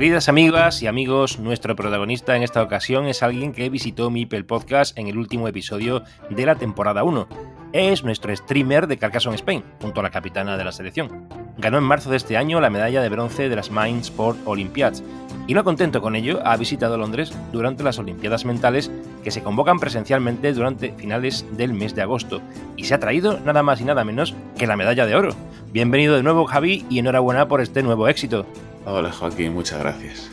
Queridas 0.00 0.30
amigas 0.30 0.82
y 0.82 0.86
amigos, 0.86 1.38
nuestro 1.40 1.76
protagonista 1.76 2.34
en 2.34 2.42
esta 2.42 2.62
ocasión 2.62 3.06
es 3.06 3.22
alguien 3.22 3.52
que 3.52 3.68
visitó 3.68 4.08
Mipel 4.08 4.46
Podcast 4.46 4.96
en 4.98 5.08
el 5.08 5.18
último 5.18 5.46
episodio 5.46 6.04
de 6.30 6.46
la 6.46 6.54
temporada 6.54 7.04
1. 7.04 7.28
Es 7.74 8.02
nuestro 8.02 8.34
streamer 8.34 8.86
de 8.86 8.96
Carcassonne 8.96 9.36
Spain, 9.36 9.62
junto 9.78 10.00
a 10.00 10.02
la 10.02 10.08
capitana 10.08 10.56
de 10.56 10.64
la 10.64 10.72
selección. 10.72 11.28
Ganó 11.58 11.76
en 11.76 11.84
marzo 11.84 12.08
de 12.08 12.16
este 12.16 12.38
año 12.38 12.62
la 12.62 12.70
medalla 12.70 13.02
de 13.02 13.10
bronce 13.10 13.50
de 13.50 13.56
las 13.56 13.70
Mind 13.70 14.00
Sport 14.00 14.38
Olympiads 14.46 15.02
y 15.46 15.52
no 15.52 15.64
contento 15.64 16.00
con 16.00 16.16
ello, 16.16 16.40
ha 16.46 16.56
visitado 16.56 16.96
Londres 16.96 17.34
durante 17.52 17.82
las 17.82 17.98
Olimpiadas 17.98 18.46
Mentales 18.46 18.90
que 19.22 19.30
se 19.30 19.42
convocan 19.42 19.78
presencialmente 19.78 20.54
durante 20.54 20.92
finales 20.92 21.44
del 21.58 21.74
mes 21.74 21.94
de 21.94 22.00
agosto 22.00 22.40
y 22.74 22.84
se 22.84 22.94
ha 22.94 23.00
traído 23.00 23.38
nada 23.40 23.62
más 23.62 23.82
y 23.82 23.84
nada 23.84 24.02
menos 24.04 24.34
que 24.56 24.66
la 24.66 24.78
medalla 24.78 25.04
de 25.04 25.14
oro. 25.14 25.34
Bienvenido 25.72 26.16
de 26.16 26.22
nuevo 26.22 26.46
Javi 26.46 26.86
y 26.88 27.00
enhorabuena 27.00 27.48
por 27.48 27.60
este 27.60 27.82
nuevo 27.82 28.08
éxito. 28.08 28.46
Hola 28.84 29.12
Joaquín, 29.12 29.52
muchas 29.52 29.80
gracias. 29.80 30.30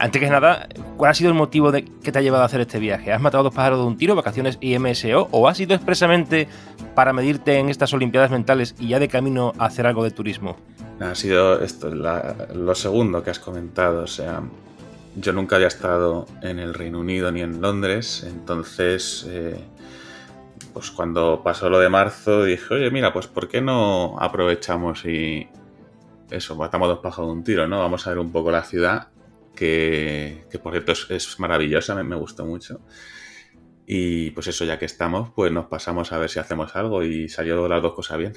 Antes 0.00 0.20
que 0.20 0.28
nada, 0.28 0.68
¿cuál 0.96 1.10
ha 1.10 1.14
sido 1.14 1.30
el 1.30 1.36
motivo 1.36 1.72
de 1.72 1.84
que 1.84 2.12
te 2.12 2.18
ha 2.18 2.22
llevado 2.22 2.42
a 2.42 2.46
hacer 2.46 2.60
este 2.60 2.78
viaje? 2.78 3.12
¿Has 3.12 3.20
matado 3.20 3.44
dos 3.44 3.54
pájaros 3.54 3.80
de 3.80 3.86
un 3.86 3.96
tiro, 3.96 4.14
vacaciones 4.14 4.58
y 4.60 4.78
MSO? 4.78 5.28
¿O 5.30 5.48
ha 5.48 5.54
sido 5.54 5.74
expresamente 5.74 6.48
para 6.94 7.12
medirte 7.12 7.58
en 7.58 7.68
estas 7.68 7.92
Olimpiadas 7.92 8.30
mentales 8.30 8.74
y 8.78 8.88
ya 8.88 8.98
de 8.98 9.08
camino 9.08 9.52
a 9.58 9.66
hacer 9.66 9.86
algo 9.86 10.04
de 10.04 10.10
turismo? 10.10 10.56
Ha 11.00 11.14
sido 11.14 11.60
esto, 11.60 11.90
lo 11.90 12.74
segundo 12.74 13.22
que 13.22 13.30
has 13.30 13.38
comentado. 13.38 14.02
O 14.02 14.06
sea, 14.06 14.42
yo 15.16 15.32
nunca 15.32 15.56
había 15.56 15.68
estado 15.68 16.26
en 16.42 16.58
el 16.58 16.74
Reino 16.74 17.00
Unido 17.00 17.30
ni 17.32 17.40
en 17.40 17.60
Londres, 17.60 18.24
entonces, 18.28 19.26
eh, 19.28 19.58
pues 20.72 20.90
cuando 20.90 21.42
pasó 21.42 21.70
lo 21.70 21.80
de 21.80 21.88
marzo 21.88 22.44
dije, 22.44 22.74
oye, 22.74 22.90
mira, 22.90 23.12
pues 23.12 23.26
¿por 23.26 23.48
qué 23.48 23.60
no 23.60 24.16
aprovechamos 24.20 25.04
y, 25.04 25.48
eso, 26.30 26.56
matamos 26.56 26.88
dos 26.88 26.98
pájaros 26.98 27.28
de 27.30 27.32
un 27.32 27.44
tiro, 27.44 27.66
¿no? 27.66 27.78
Vamos 27.78 28.06
a 28.06 28.10
ver 28.10 28.18
un 28.18 28.32
poco 28.32 28.50
la 28.50 28.62
ciudad, 28.62 29.08
que, 29.54 30.46
por 30.62 30.72
cierto 30.72 30.92
es, 30.92 31.40
maravillosa, 31.40 31.94
me, 31.94 32.04
me, 32.04 32.16
gustó 32.16 32.44
mucho. 32.44 32.80
Y 33.86 34.30
pues 34.32 34.46
eso, 34.48 34.64
ya 34.64 34.78
que 34.78 34.84
estamos, 34.84 35.30
pues 35.34 35.50
nos 35.50 35.66
pasamos 35.66 36.12
a 36.12 36.18
ver 36.18 36.28
si 36.28 36.38
hacemos 36.38 36.76
algo 36.76 37.02
y 37.02 37.28
salió 37.28 37.66
las 37.68 37.82
dos 37.82 37.94
cosas 37.94 38.18
bien. 38.18 38.34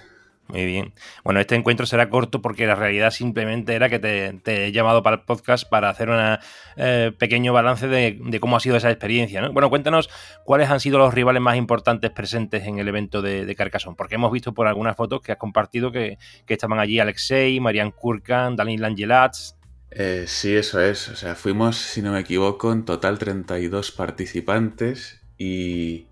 Muy 0.52 0.66
bien. 0.66 0.94
Bueno, 1.24 1.40
este 1.40 1.56
encuentro 1.56 1.86
será 1.86 2.10
corto 2.10 2.42
porque 2.42 2.68
la 2.68 2.76
realidad 2.76 3.12
simplemente 3.12 3.74
era 3.74 3.90
que 3.90 4.00
te, 4.00 4.66
he 4.66 4.72
llamado 4.74 5.02
para 5.02 5.16
el 5.16 5.22
podcast 5.22 5.68
para 5.70 5.90
hacer 5.90 6.10
un 6.10 6.38
eh, 6.76 7.14
pequeño 7.18 7.54
balance 7.54 7.88
de, 7.88 8.40
cómo 8.42 8.58
ha 8.58 8.60
sido 8.60 8.76
esa 8.76 8.92
experiencia. 8.92 9.40
¿no? 9.40 9.54
Bueno, 9.54 9.70
cuéntanos 9.70 10.10
cuáles 10.44 10.70
han 10.70 10.82
sido 10.82 10.98
los 10.98 11.14
rivales 11.14 11.42
más 11.42 11.56
importantes 11.56 12.12
presentes 12.12 12.68
en 12.68 12.80
el 12.80 12.88
evento 12.90 13.22
de, 13.22 13.46
de 13.46 13.56
Carcassonne, 13.56 13.96
porque 13.96 14.16
hemos 14.16 14.30
visto 14.30 14.54
por 14.54 14.68
algunas 14.68 14.98
fotos 14.98 15.22
que 15.22 15.32
has 15.32 15.38
compartido 15.38 15.92
que, 15.92 16.18
estaban 16.48 16.80
allí 16.80 17.00
Alexei, 17.00 17.62
Marian 17.62 17.92
Kurkan, 17.92 18.58
Daniel 18.58 18.84
Angelats. 18.84 19.56
Eh, 19.90 20.26
sí, 20.28 20.54
eso 20.54 20.82
es. 20.82 21.08
O 21.08 21.16
sea, 21.16 21.36
fuimos, 21.36 21.78
si 21.78 22.02
no 22.02 22.12
me 22.12 22.20
equivoco, 22.20 22.74
en 22.74 22.84
total 22.84 23.18
32 23.18 23.92
participantes 23.92 25.22
y 25.38 26.08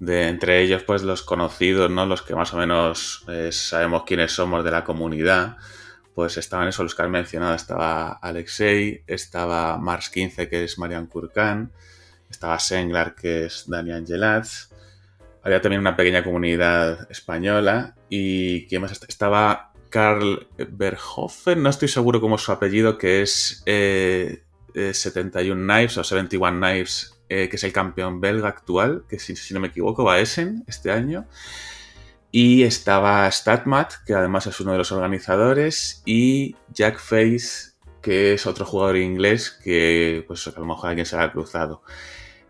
de 0.00 0.28
entre 0.28 0.62
ellos 0.62 0.82
pues 0.82 1.02
los 1.02 1.22
conocidos, 1.22 1.90
¿no? 1.90 2.06
Los 2.06 2.22
que 2.22 2.34
más 2.34 2.52
o 2.54 2.56
menos 2.56 3.24
eh, 3.28 3.52
sabemos 3.52 4.04
quiénes 4.04 4.32
somos 4.32 4.64
de 4.64 4.70
la 4.70 4.82
comunidad, 4.82 5.58
pues 6.14 6.38
estaban 6.38 6.68
esos 6.68 6.84
los 6.84 6.94
que 6.94 7.02
has 7.02 7.10
mencionado, 7.10 7.54
estaba 7.54 8.12
Alexei, 8.12 9.04
estaba 9.06 9.76
Mars 9.76 10.08
15 10.08 10.48
que 10.48 10.64
es 10.64 10.78
Marian 10.78 11.06
Kurkan, 11.06 11.70
estaba 12.30 12.58
Senglar 12.58 13.14
que 13.14 13.44
es 13.44 13.64
Dani 13.68 13.92
Angelats, 13.92 14.70
había 15.42 15.60
también 15.60 15.80
una 15.80 15.96
pequeña 15.96 16.24
comunidad 16.24 17.10
española 17.10 17.94
y 18.08 18.66
¿quién 18.66 18.82
más? 18.82 18.98
Estaba 19.06 19.72
Karl 19.90 20.48
Berhofen, 20.56 21.62
no 21.62 21.68
estoy 21.68 21.88
seguro 21.88 22.22
cómo 22.22 22.36
es 22.36 22.42
su 22.42 22.52
apellido, 22.52 22.96
que 22.96 23.20
es 23.20 23.62
71 23.64 24.32
eh, 24.76 25.54
Knives 25.54 25.98
o 25.98 26.04
71 26.04 26.58
Knives 26.58 27.19
eh, 27.30 27.48
que 27.48 27.56
es 27.56 27.64
el 27.64 27.72
campeón 27.72 28.20
belga 28.20 28.48
actual, 28.48 29.04
que 29.08 29.20
si, 29.20 29.54
no 29.54 29.60
me 29.60 29.68
equivoco 29.68 30.02
va 30.02 30.14
a 30.14 30.18
Essen 30.20 30.64
este 30.66 30.90
año. 30.90 31.26
Y 32.32 32.64
estaba 32.64 33.30
Statmat, 33.30 33.92
que 34.04 34.14
además 34.14 34.46
es 34.48 34.60
uno 34.60 34.72
de 34.72 34.78
los 34.78 34.90
organizadores, 34.90 36.02
y 36.04 36.56
Jack 36.72 36.98
Face, 36.98 37.72
que 38.02 38.34
es 38.34 38.46
otro 38.46 38.66
jugador 38.66 38.96
inglés 38.96 39.58
que 39.62 40.24
pues 40.26 40.46
a 40.48 40.58
lo 40.58 40.66
mejor 40.66 40.90
alguien 40.90 41.06
se 41.06 41.16
ha 41.16 41.30
cruzado. 41.30 41.82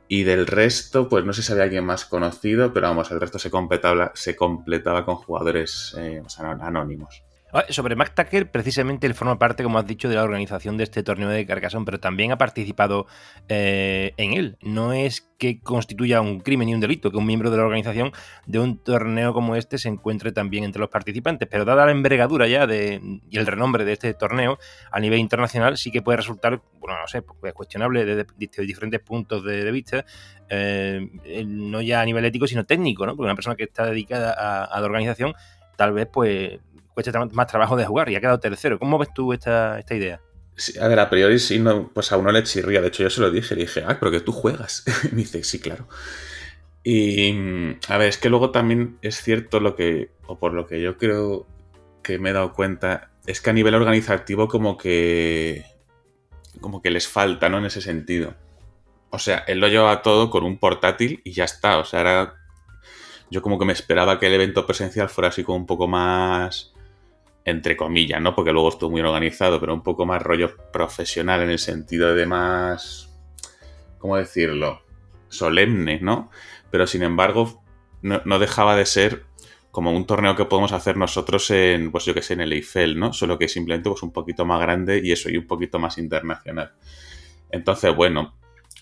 Y 0.09 0.25
del 0.25 0.47
resto, 0.47 1.09
pues 1.11 1.27
no 1.27 1.35
sé 1.35 1.43
si 1.43 1.53
había 1.53 1.65
alguien 1.65 1.85
más 1.85 2.07
conocido, 2.07 2.73
pero 2.73 2.89
vamos, 2.89 3.11
el 3.11 3.21
resto 3.21 3.39
se 3.39 3.51
completaba, 3.51 4.13
se 4.15 4.35
completaba 4.35 5.05
con 5.05 5.17
jugadores 5.17 5.95
eh, 5.99 6.23
anónimos. 6.39 7.23
Sobre 7.71 7.97
Mac 7.97 8.15
Tucker, 8.15 8.51
precisamente 8.51 9.07
él 9.07 9.15
forma 9.15 9.39
parte, 9.39 9.63
como 9.63 9.79
has 9.79 9.87
dicho, 9.87 10.09
de 10.09 10.15
la 10.15 10.23
organización 10.23 10.77
de 10.77 10.85
este 10.85 11.03
torneo 11.03 11.29
de 11.29 11.45
Carcassonne, 11.47 11.85
pero 11.85 11.99
también 11.99 12.31
ha 12.31 12.39
participado 12.39 13.07
eh, 13.49 14.13
en 14.17 14.35
él. 14.35 14.57
No 14.63 14.93
es 14.93 15.31
que 15.37 15.61
constituya 15.61 16.21
un 16.21 16.41
crimen 16.41 16.67
ni 16.67 16.75
un 16.75 16.81
delito 16.81 17.11
que 17.11 17.17
un 17.17 17.27
miembro 17.27 17.51
de 17.51 17.57
la 17.57 17.65
organización 17.65 18.13
de 18.47 18.61
un 18.61 18.79
torneo 18.79 19.33
como 19.33 19.57
este 19.57 19.79
se 19.79 19.89
encuentre 19.89 20.31
también 20.33 20.63
entre 20.65 20.81
los 20.81 20.91
participantes, 20.91 21.49
pero 21.51 21.65
dada 21.65 21.87
la 21.87 21.93
envergadura 21.93 22.47
ya 22.47 22.67
de, 22.67 23.01
y 23.29 23.39
el 23.39 23.47
renombre 23.47 23.85
de 23.85 23.95
este 23.95 24.15
torneo 24.15 24.59
a 24.93 25.01
nivel 25.01 25.19
internacional, 25.19 25.77
sí 25.77 25.91
que 25.91 26.03
puede 26.03 26.19
resultar, 26.19 26.63
bueno, 26.79 27.01
no 27.01 27.09
sé, 27.09 27.23
pues, 27.23 27.53
cuestionable 27.53 28.05
desde, 28.05 28.27
diferentes 28.37 29.01
puntos 29.01 29.43
de, 29.45 29.71
vista, 29.73 30.05
eh, 30.49 31.09
no 31.47 31.81
ya 31.81 32.01
a 32.01 32.05
nivel 32.05 32.25
ético, 32.25 32.47
sino 32.47 32.65
técnico, 32.65 33.07
¿no? 33.07 33.17
Porque 33.17 33.27
una 33.27 33.35
persona 33.35 33.57
que 33.57 33.65
está 33.65 33.87
dedicada 33.87 34.35
a, 34.39 34.65
a 34.65 34.81
la 34.81 34.87
organización 34.87 35.35
tal 35.81 35.95
vez 35.95 36.09
pues 36.13 36.61
cuesta 36.95 37.25
más 37.27 37.47
trabajo 37.47 37.77
de 37.77 37.85
jugar 37.85 38.09
y 38.09 38.17
ha 38.17 38.21
quedado 38.21 38.41
tercero. 38.41 38.79
¿Cómo 38.79 38.99
ves 38.99 39.09
tú 39.15 39.33
esta, 39.33 39.79
esta 39.79 39.95
idea? 39.95 40.21
a 40.81 40.89
ver, 40.89 41.01
a 41.01 41.09
priori 41.09 41.39
sí, 41.39 41.59
no, 41.59 41.89
pues 41.93 42.13
a 42.13 42.17
uno 42.17 42.33
le 42.33 42.43
chirría. 42.43 42.81
De 42.81 42.89
hecho, 42.89 43.03
yo 43.03 43.11
se 43.11 43.21
lo 43.21 43.31
dije, 43.31 43.55
le 43.55 43.63
dije, 43.63 43.83
ah, 43.87 43.97
pero 43.99 44.13
que 44.13 44.21
tú 44.21 44.33
juegas. 44.33 44.85
me 45.13 45.19
dice, 45.19 45.43
sí, 45.45 45.59
claro. 45.59 45.89
Y 46.83 47.77
a 47.89 47.99
ver, 47.99 48.09
es 48.09 48.19
que 48.19 48.31
luego 48.31 48.51
también 48.51 48.99
es 49.03 49.23
cierto 49.23 49.61
lo 49.61 49.77
que, 49.77 50.11
o 50.27 50.39
por 50.39 50.53
lo 50.53 50.67
que 50.67 50.81
yo 50.81 50.97
creo 50.97 51.47
que 52.03 52.19
me 52.19 52.31
he 52.31 52.33
dado 52.33 52.53
cuenta, 52.53 53.11
es 53.27 53.41
que 53.41 53.51
a 53.51 53.53
nivel 53.53 53.75
organizativo 53.75 54.49
como 54.49 54.79
que, 54.79 55.65
como 56.61 56.81
que 56.81 56.91
les 56.91 57.07
falta, 57.07 57.49
¿no? 57.49 57.59
En 57.59 57.67
ese 57.67 57.81
sentido. 57.81 58.35
O 59.11 59.19
sea, 59.19 59.39
él 59.47 59.59
lo 59.59 59.69
lleva 59.69 60.03
todo 60.03 60.31
con 60.31 60.45
un 60.45 60.59
portátil 60.59 61.21
y 61.25 61.33
ya 61.33 61.45
está. 61.45 61.79
O 61.79 61.85
sea, 61.85 62.01
era, 62.01 62.35
yo 63.31 63.43
como 63.43 63.59
que 63.59 63.65
me 63.65 63.73
esperaba 63.73 64.19
que 64.19 64.27
el 64.27 64.35
evento 64.35 64.67
presencial 64.67 65.09
fuera 65.09 65.29
así 65.29 65.45
como 65.45 65.59
un 65.59 65.67
poco 65.67 65.87
más 65.89 66.73
entre 67.45 67.77
comillas, 67.77 68.21
¿no? 68.21 68.35
Porque 68.35 68.53
luego 68.53 68.69
estuvo 68.69 68.91
muy 68.91 69.01
organizado, 69.01 69.61
pero 69.61 69.75
un 69.75 69.83
poco 69.83 70.07
más 70.07 70.23
rollo 70.23 70.57
profesional 70.73 71.43
en 71.43 71.51
el 71.51 71.59
sentido 71.59 72.15
de 72.15 72.27
más, 72.27 73.11
¿cómo 73.99 74.17
decirlo? 74.17 74.83
Solemne, 75.29 76.01
¿no? 76.01 76.31
Pero 76.71 76.87
sin 76.87 77.03
embargo, 77.03 77.63
no, 78.03 78.39
dejaba 78.39 78.77
de 78.77 78.87
ser 78.87 79.25
como 79.71 79.93
un 79.93 80.07
torneo 80.07 80.37
que 80.37 80.45
podemos 80.45 80.73
hacer 80.73 80.97
nosotros 80.97 81.51
en, 81.51 81.93
pues 81.93 82.05
yo 82.05 82.15
que 82.15 82.23
sé, 82.23 82.35
en 82.35 82.41
el 82.41 82.53
Eiffel, 82.53 82.99
¿no? 82.99 83.13
Solo 83.13 83.39
que 83.39 83.49
simplemente 83.49 83.89
pues 83.89 84.03
un 84.03 84.13
poquito 84.13 84.45
más 84.45 84.61
grande 84.61 85.01
y 85.03 85.13
eso, 85.13 85.31
y 85.31 85.37
un 85.37 85.47
poquito 85.47 85.79
más 85.79 85.97
internacional. 85.99 86.73
Entonces, 87.51 87.95
bueno, 87.95 88.35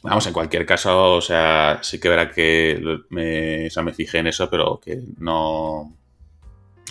vamos, 0.03 0.27
en 0.27 0.33
cualquier 0.33 0.65
caso, 0.67 1.15
o 1.17 1.21
sea, 1.21 1.81
sí 1.83 2.01
que 2.01 2.09
verá 2.09 2.31
que 2.31 2.81
me, 3.11 3.67
o 3.67 3.71
sea, 3.71 3.83
me 3.83 3.93
fijé 3.93 4.19
en 4.19 4.29
eso, 4.29 4.49
pero 4.49 4.81
que 4.83 4.99
no, 5.19 5.98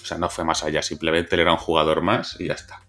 sea, 0.08 0.18
no 0.18 0.30
fue 0.30 0.44
más 0.44 0.64
allá, 0.64 0.82
simplemente 0.82 1.36
él 1.36 1.42
era 1.42 1.52
un 1.52 1.58
jugador 1.58 2.02
más 2.02 2.40
y 2.40 2.48
ya 2.48 2.54
está. 2.54 2.82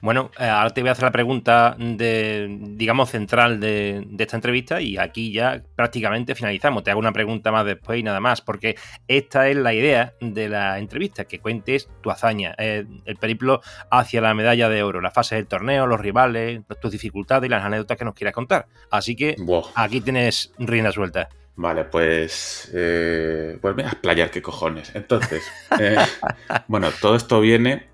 Bueno, 0.00 0.30
eh, 0.38 0.44
ahora 0.44 0.70
te 0.70 0.80
voy 0.80 0.88
a 0.88 0.92
hacer 0.92 1.04
la 1.04 1.10
pregunta 1.10 1.76
de, 1.78 2.46
digamos, 2.60 3.10
central 3.10 3.58
de, 3.58 4.06
esta 4.18 4.36
entrevista 4.36 4.80
y 4.80 4.96
aquí 4.96 5.32
ya 5.32 5.62
prácticamente 5.74 6.34
finalizamos. 6.34 6.84
Te 6.84 6.90
hago 6.90 7.00
una 7.00 7.12
pregunta 7.12 7.50
más 7.50 7.64
después 7.64 7.98
y 7.98 8.02
nada 8.02 8.20
más, 8.20 8.40
porque 8.40 8.76
esta 9.08 9.48
es 9.48 9.56
la 9.56 9.74
idea 9.74 10.14
de 10.20 10.48
la 10.48 10.78
entrevista, 10.78 11.24
que 11.24 11.40
cuentes 11.40 11.88
tu 12.00 12.10
hazaña, 12.10 12.54
eh, 12.58 12.86
el 13.04 13.16
periplo 13.16 13.60
hacia 13.90 14.20
la 14.20 14.34
medalla 14.34 14.68
de 14.68 14.82
oro, 14.82 15.00
las 15.00 15.14
fases 15.14 15.38
del 15.38 15.46
torneo, 15.46 15.86
los 15.86 16.00
rivales, 16.00 16.60
tus 16.80 16.92
dificultades 16.92 17.48
y 17.48 17.50
las 17.50 17.64
anécdotas 17.64 17.98
que 17.98 18.04
nos 18.04 18.14
quieras 18.14 18.34
contar. 18.34 18.66
Así 18.90 19.16
que 19.16 19.36
aquí 19.74 20.00
tienes 20.00 20.52
rienda 20.58 20.92
suelta. 20.92 21.28
Vale, 21.60 21.84
pues. 21.84 22.70
Eh, 22.72 23.58
pues 23.60 23.76
a 23.76 23.82
explayar 23.82 24.30
qué 24.30 24.40
cojones. 24.40 24.92
Entonces, 24.94 25.44
bueno, 26.68 26.88
todo 27.02 27.16
esto 27.16 27.38
viene 27.42 27.90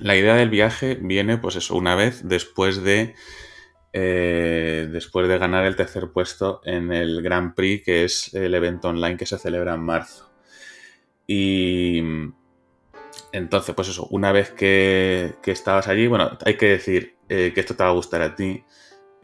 la 0.00 0.16
idea 0.16 0.34
del 0.34 0.50
viaje 0.50 0.98
viene, 1.00 1.38
pues 1.38 1.54
eso, 1.54 1.76
una 1.76 1.94
vez 1.94 2.26
después 2.26 2.82
de. 2.82 3.14
Eh, 3.92 4.88
después 4.90 5.28
de 5.28 5.38
ganar 5.38 5.64
el 5.64 5.76
tercer 5.76 6.10
puesto 6.12 6.60
en 6.64 6.92
el 6.92 7.22
Grand 7.22 7.54
Prix, 7.54 7.84
que 7.84 8.04
es 8.04 8.34
el 8.34 8.52
evento 8.54 8.88
online 8.88 9.16
que 9.16 9.26
se 9.26 9.38
celebra 9.38 9.74
en 9.74 9.80
marzo. 9.80 10.32
Y. 11.24 12.02
Entonces, 13.30 13.76
pues 13.76 13.90
eso, 13.90 14.08
una 14.10 14.32
vez 14.32 14.50
que, 14.50 15.36
estabas 15.46 15.86
allí, 15.86 16.08
bueno, 16.08 16.36
hay 16.44 16.56
que 16.56 16.66
decir 16.66 17.14
eh, 17.28 17.52
que 17.54 17.60
esto 17.60 17.76
te 17.76 17.84
va 17.84 17.90
a 17.90 17.92
gustar 17.92 18.22
a 18.22 18.34
ti, 18.34 18.64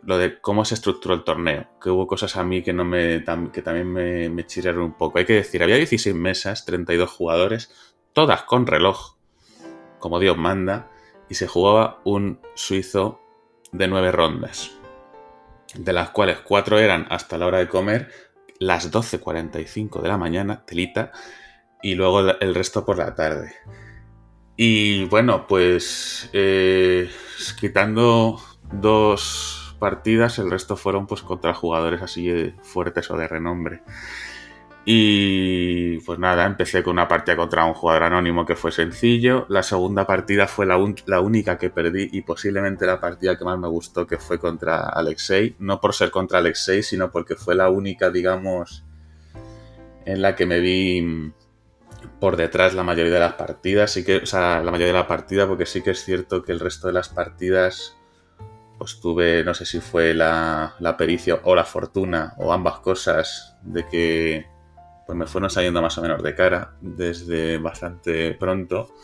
lo 0.06 0.18
de 0.18 0.40
cómo 0.40 0.64
se 0.64 0.74
estructuró 0.74 1.14
el 1.14 1.24
torneo, 1.24 1.66
que 1.80 1.90
hubo 1.90 2.06
cosas 2.06 2.36
a 2.36 2.44
mí 2.44 2.62
que, 2.62 2.72
no 2.72 2.84
me, 2.84 3.24
que 3.52 3.62
también 3.62 3.92
me, 3.92 4.28
me 4.28 4.46
un 4.76 4.94
poco. 4.94 5.18
Hay 5.18 5.24
que 5.24 5.34
decir, 5.34 5.62
había 5.62 5.76
16 5.76 6.14
mesas, 6.14 6.64
32 6.64 7.10
jugadores, 7.10 7.70
todas 8.12 8.42
con 8.42 8.66
reloj 8.66 9.14
como 10.04 10.20
Dios 10.20 10.36
manda, 10.36 10.90
y 11.30 11.34
se 11.34 11.46
jugaba 11.46 12.02
un 12.04 12.38
suizo 12.54 13.22
de 13.72 13.88
nueve 13.88 14.12
rondas, 14.12 14.72
de 15.74 15.94
las 15.94 16.10
cuales 16.10 16.40
cuatro 16.40 16.78
eran 16.78 17.06
hasta 17.08 17.38
la 17.38 17.46
hora 17.46 17.56
de 17.56 17.68
comer, 17.68 18.10
las 18.58 18.92
12.45 18.92 20.02
de 20.02 20.08
la 20.08 20.18
mañana, 20.18 20.62
telita, 20.66 21.10
y 21.82 21.94
luego 21.94 22.20
el 22.20 22.54
resto 22.54 22.84
por 22.84 22.98
la 22.98 23.14
tarde. 23.14 23.54
Y 24.56 25.04
bueno, 25.06 25.46
pues 25.46 26.28
eh, 26.34 27.10
quitando 27.58 28.38
dos 28.72 29.63
partidas, 29.84 30.38
el 30.38 30.50
resto 30.50 30.76
fueron 30.78 31.06
pues 31.06 31.20
contra 31.20 31.52
jugadores 31.52 32.00
así 32.00 32.54
fuertes 32.62 33.10
o 33.10 33.18
de 33.18 33.28
renombre. 33.28 33.82
Y 34.86 35.98
pues 36.06 36.18
nada, 36.18 36.46
empecé 36.46 36.82
con 36.82 36.94
una 36.94 37.06
partida 37.06 37.36
contra 37.36 37.66
un 37.66 37.74
jugador 37.74 38.04
anónimo 38.04 38.46
que 38.46 38.56
fue 38.56 38.72
sencillo. 38.72 39.44
La 39.50 39.62
segunda 39.62 40.06
partida 40.06 40.46
fue 40.46 40.64
la, 40.64 40.78
única 41.20 41.58
que 41.58 41.68
perdí 41.68 42.08
y 42.12 42.22
posiblemente 42.22 42.86
la 42.86 42.98
partida 42.98 43.36
que 43.36 43.44
más 43.44 43.58
me 43.58 43.68
gustó, 43.68 44.06
que 44.06 44.16
fue 44.16 44.38
contra 44.38 44.88
Alexei. 44.88 45.54
No 45.58 45.82
por 45.82 45.92
ser 45.92 46.10
contra 46.10 46.38
Alexei, 46.38 46.82
sino 46.82 47.10
porque 47.10 47.34
fue 47.34 47.54
la 47.54 47.68
única, 47.68 48.08
digamos, 48.08 48.84
en 50.06 50.22
la 50.22 50.34
que 50.34 50.46
me 50.46 50.60
vi 50.60 51.30
por 52.20 52.38
detrás 52.38 52.72
la 52.72 52.84
mayoría 52.84 53.12
de 53.12 53.20
las 53.20 53.34
partidas. 53.34 53.90
Sí 53.90 54.02
que, 54.02 54.16
o 54.16 54.26
sea, 54.26 54.62
la 54.62 54.70
mayoría 54.70 54.94
de 54.94 55.00
la 55.00 55.06
partida, 55.06 55.46
porque 55.46 55.66
sí 55.66 55.82
que 55.82 55.90
es 55.90 56.02
cierto 56.02 56.42
que 56.42 56.52
el 56.52 56.60
resto 56.60 56.86
de 56.86 56.94
las 56.94 57.10
partidas, 57.10 57.98
pues 58.84 59.00
tuve, 59.00 59.42
no 59.44 59.54
sé 59.54 59.64
si 59.64 59.80
fue 59.80 60.12
la, 60.12 60.74
la 60.78 60.94
pericia 60.94 61.40
o 61.44 61.54
la 61.54 61.64
fortuna 61.64 62.34
o 62.36 62.52
ambas 62.52 62.80
cosas 62.80 63.56
de 63.62 63.88
que 63.88 64.46
pues 65.06 65.16
me 65.16 65.26
fueron 65.26 65.48
saliendo 65.48 65.80
más 65.80 65.96
o 65.96 66.02
menos 66.02 66.22
de 66.22 66.34
cara 66.34 66.74
desde 66.82 67.56
bastante 67.56 68.34
pronto. 68.34 68.94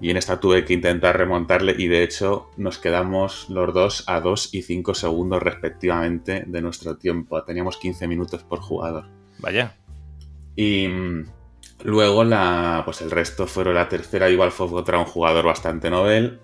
Y 0.00 0.10
en 0.10 0.16
esta 0.16 0.40
tuve 0.40 0.64
que 0.64 0.72
intentar 0.72 1.16
remontarle 1.16 1.76
y 1.78 1.86
de 1.86 2.02
hecho 2.02 2.50
nos 2.56 2.78
quedamos 2.78 3.48
los 3.50 3.72
dos 3.72 4.04
a 4.08 4.20
2 4.20 4.52
y 4.54 4.62
5 4.62 4.94
segundos 4.94 5.44
respectivamente 5.44 6.42
de 6.44 6.60
nuestro 6.60 6.96
tiempo. 6.96 7.44
Teníamos 7.44 7.76
15 7.76 8.08
minutos 8.08 8.42
por 8.42 8.58
jugador. 8.58 9.04
Vaya. 9.38 9.76
Y 10.56 10.88
mm, 10.88 11.24
luego 11.84 12.24
la, 12.24 12.82
pues 12.84 13.00
el 13.00 13.12
resto 13.12 13.46
fueron 13.46 13.76
la 13.76 13.88
tercera, 13.88 14.28
igual 14.28 14.50
fue 14.50 14.68
contra 14.68 14.98
un 14.98 15.04
jugador 15.04 15.44
bastante 15.44 15.88
novel. 15.88 16.40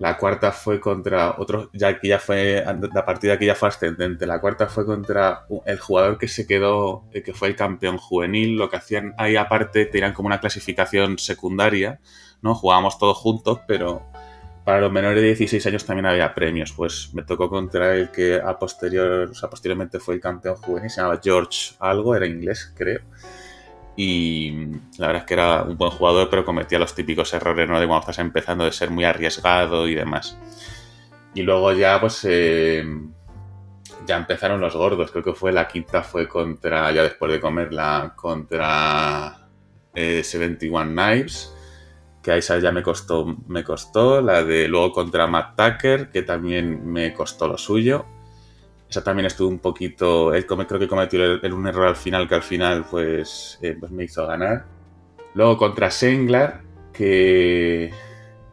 La 0.00 0.16
cuarta 0.16 0.50
fue 0.50 0.80
contra 0.80 1.34
otro, 1.36 1.68
ya 1.74 2.00
que 2.00 2.08
ya 2.08 2.18
fue, 2.18 2.64
la 2.94 3.04
partida 3.04 3.38
que 3.38 3.44
ya 3.44 3.54
fue 3.54 3.68
ascendente. 3.68 4.26
La 4.26 4.40
cuarta 4.40 4.66
fue 4.66 4.86
contra 4.86 5.44
el 5.66 5.78
jugador 5.78 6.16
que 6.16 6.26
se 6.26 6.46
quedó, 6.46 7.04
eh, 7.12 7.22
que 7.22 7.34
fue 7.34 7.48
el 7.48 7.54
campeón 7.54 7.98
juvenil. 7.98 8.56
Lo 8.56 8.70
que 8.70 8.76
hacían 8.76 9.14
ahí 9.18 9.36
aparte, 9.36 9.84
tenían 9.84 10.14
como 10.14 10.28
una 10.28 10.40
clasificación 10.40 11.18
secundaria, 11.18 12.00
¿no? 12.40 12.54
Jugábamos 12.54 12.98
todos 12.98 13.18
juntos, 13.18 13.60
pero 13.68 14.06
para 14.64 14.80
los 14.80 14.90
menores 14.90 15.20
de 15.20 15.28
16 15.28 15.66
años 15.66 15.84
también 15.84 16.06
había 16.06 16.34
premios. 16.34 16.72
Pues 16.72 17.10
me 17.12 17.22
tocó 17.22 17.50
contra 17.50 17.94
el 17.94 18.10
que 18.10 18.40
a 18.42 18.58
posterior, 18.58 19.28
o 19.30 19.34
sea, 19.34 19.50
posteriormente 19.50 20.00
fue 20.00 20.14
el 20.14 20.20
campeón 20.22 20.56
juvenil, 20.56 20.88
se 20.88 21.02
llamaba 21.02 21.20
George 21.22 21.74
algo, 21.78 22.16
era 22.16 22.26
inglés, 22.26 22.72
creo. 22.74 23.00
Y 24.02 24.52
la 24.96 25.08
verdad 25.08 25.16
es 25.16 25.24
que 25.24 25.34
era 25.34 25.62
un 25.62 25.76
buen 25.76 25.90
jugador, 25.90 26.30
pero 26.30 26.42
cometía 26.42 26.78
los 26.78 26.94
típicos 26.94 27.34
errores, 27.34 27.68
¿no? 27.68 27.78
De 27.78 27.86
cuando 27.86 28.00
estás 28.00 28.18
empezando 28.18 28.64
de 28.64 28.72
ser 28.72 28.90
muy 28.90 29.04
arriesgado 29.04 29.86
y 29.86 29.94
demás. 29.94 30.38
Y 31.34 31.42
luego 31.42 31.70
ya, 31.74 32.00
pues, 32.00 32.24
eh, 32.26 32.82
ya 34.06 34.16
empezaron 34.16 34.58
los 34.58 34.74
gordos. 34.74 35.10
Creo 35.10 35.22
que 35.22 35.34
fue 35.34 35.52
la 35.52 35.68
quinta, 35.68 36.02
fue 36.02 36.26
contra, 36.26 36.90
ya 36.92 37.02
después 37.02 37.30
de 37.30 37.40
comerla, 37.40 38.14
contra 38.16 39.46
71 39.94 40.80
eh, 40.80 40.94
Knives. 40.94 41.54
Que 42.22 42.32
ahí 42.32 42.40
ya 42.40 42.72
me 42.72 42.82
costó, 42.82 43.36
me 43.48 43.62
costó. 43.62 44.22
La 44.22 44.42
de 44.42 44.66
luego 44.66 44.92
contra 44.92 45.26
Matt 45.26 45.56
Tucker, 45.56 46.10
que 46.10 46.22
también 46.22 46.90
me 46.90 47.12
costó 47.12 47.46
lo 47.48 47.58
suyo. 47.58 48.06
Esa 48.90 49.04
también 49.04 49.26
estuvo 49.26 49.48
un 49.48 49.60
poquito. 49.60 50.34
Él 50.34 50.46
creo 50.46 50.80
que 50.80 50.88
cometió 50.88 51.20
un 51.54 51.66
error 51.68 51.86
al 51.86 51.96
final 51.96 52.28
que 52.28 52.34
al 52.34 52.42
final 52.42 52.84
pues, 52.90 53.56
eh, 53.62 53.76
pues 53.78 53.92
me 53.92 54.02
hizo 54.04 54.26
ganar. 54.26 54.66
Luego 55.34 55.56
contra 55.56 55.92
Senglar, 55.92 56.62
que, 56.92 57.92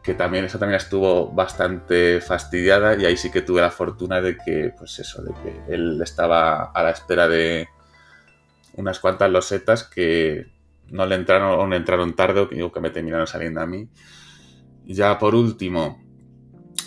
que 0.03 0.13
también 0.13 0.45
esa 0.45 0.59
también 0.59 0.77
estuvo 0.77 1.31
bastante 1.31 2.21
fastidiada 2.21 2.95
y 2.95 3.05
ahí 3.05 3.17
sí 3.17 3.31
que 3.31 3.41
tuve 3.41 3.61
la 3.61 3.71
fortuna 3.71 4.21
de 4.21 4.37
que, 4.37 4.73
pues 4.77 4.99
eso, 4.99 5.23
de 5.23 5.33
que 5.41 5.73
él 5.73 5.99
estaba 6.03 6.65
a 6.65 6.83
la 6.83 6.91
espera 6.91 7.27
de 7.27 7.67
unas 8.75 8.99
cuantas 8.99 9.31
losetas 9.31 9.85
que 9.85 10.45
no 10.89 11.07
le 11.07 11.15
entraron 11.15 11.59
o 11.59 11.65
no 11.65 11.75
entraron 11.75 12.15
tarde 12.15 12.41
o 12.41 12.47
que, 12.47 12.71
que 12.71 12.79
me 12.79 12.91
terminaron 12.91 13.25
saliendo 13.25 13.59
a 13.59 13.65
mí. 13.65 13.89
Ya 14.85 15.17
por 15.17 15.33
último, 15.33 16.06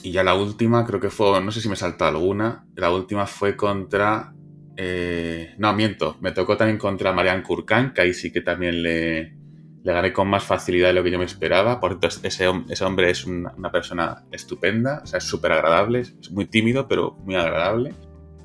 y 0.02 0.12
ya 0.12 0.22
la 0.22 0.34
última, 0.34 0.84
creo 0.86 1.00
que 1.00 1.10
fue, 1.10 1.40
no 1.42 1.50
sé 1.50 1.60
si 1.60 1.68
me 1.68 1.76
saltó 1.76 2.04
alguna, 2.04 2.66
la 2.76 2.92
última 2.92 3.26
fue 3.26 3.56
contra... 3.56 4.34
Eh, 4.76 5.54
no, 5.58 5.74
miento, 5.74 6.16
me 6.20 6.32
tocó 6.32 6.56
también 6.56 6.78
contra 6.78 7.12
Marian 7.12 7.42
Kurkan, 7.42 7.92
que 7.92 8.00
ahí 8.00 8.14
sí 8.14 8.32
que 8.32 8.40
también 8.40 8.82
le, 8.82 9.36
le 9.82 9.92
gané 9.92 10.12
con 10.12 10.28
más 10.28 10.44
facilidad 10.44 10.88
de 10.88 10.94
lo 10.94 11.04
que 11.04 11.10
yo 11.10 11.18
me 11.18 11.26
esperaba. 11.26 11.80
Por 11.80 11.98
ese, 12.00 12.48
ese 12.68 12.84
hombre 12.84 13.10
es 13.10 13.26
una, 13.26 13.70
persona 13.70 14.24
estupenda, 14.30 15.00
o 15.02 15.06
sea, 15.06 15.18
es 15.18 15.24
súper 15.24 15.52
agradable, 15.52 16.00
es 16.00 16.30
muy 16.30 16.46
tímido, 16.46 16.88
pero 16.88 17.16
muy 17.24 17.34
agradable. 17.34 17.94